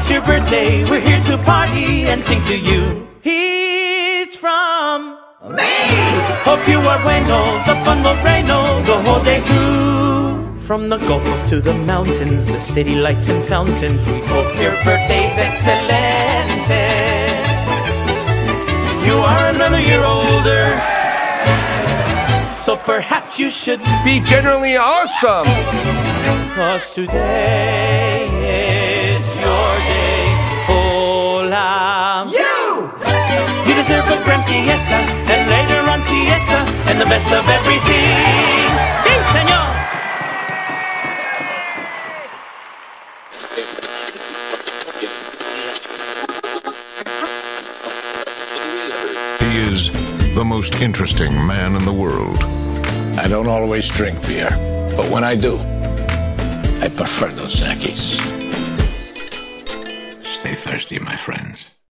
It's 0.05 0.11
your 0.11 0.21
birthday. 0.21 0.83
We're 0.87 0.99
here 0.99 1.19
to 1.33 1.37
party 1.39 2.05
and 2.05 2.23
sing 2.23 2.43
to 2.43 2.55
you. 2.55 3.07
He's 3.23 4.37
from 4.37 5.17
me. 5.49 5.73
Hope 6.45 6.61
you 6.67 6.77
are 6.77 7.01
bueno. 7.01 7.41
The 7.65 7.73
fun 7.83 8.03
will 8.03 8.13
rain 8.23 8.45
the 8.45 9.01
whole 9.01 9.23
day 9.23 9.41
through. 9.41 10.59
From 10.59 10.89
the 10.89 10.97
Gulf 10.97 11.25
to 11.49 11.59
the 11.59 11.73
mountains, 11.73 12.45
the 12.45 12.61
city 12.61 12.93
lights 12.93 13.29
and 13.29 13.43
fountains. 13.45 14.05
We 14.05 14.19
hope 14.29 14.53
your 14.61 14.77
birthday's 14.85 15.39
excellent. 15.39 16.69
You 19.07 19.17
are 19.17 19.45
another 19.55 19.79
year 19.79 20.05
older. 20.05 20.65
So 22.53 22.77
perhaps 22.77 23.39
you 23.39 23.49
should 23.49 23.81
Be 24.05 24.19
generally 24.19 24.77
awesome. 24.77 25.47
Cause 26.53 26.93
today 26.93 28.14
fiesta, 34.47 34.99
and 35.31 35.49
later 35.49 35.81
on 35.91 35.99
siesta, 36.03 36.59
and 36.89 36.99
the 37.01 37.05
best 37.05 37.31
of 37.33 37.47
everything. 37.47 38.09
Sí, 39.05 39.15
señor! 39.33 39.65
He 49.39 49.51
is 49.73 49.91
the 50.35 50.43
most 50.45 50.81
interesting 50.81 51.33
man 51.45 51.75
in 51.75 51.85
the 51.85 51.93
world. 51.93 52.43
I 53.17 53.27
don't 53.27 53.47
always 53.47 53.89
drink 53.89 54.21
beer, 54.27 54.49
but 54.95 55.09
when 55.09 55.23
I 55.23 55.35
do, 55.35 55.57
I 56.81 56.89
prefer 56.89 57.31
Dos 57.31 57.61
Equis. 57.61 58.19
Stay 60.23 60.53
thirsty, 60.53 60.99
my 60.99 61.15
friends. 61.15 61.74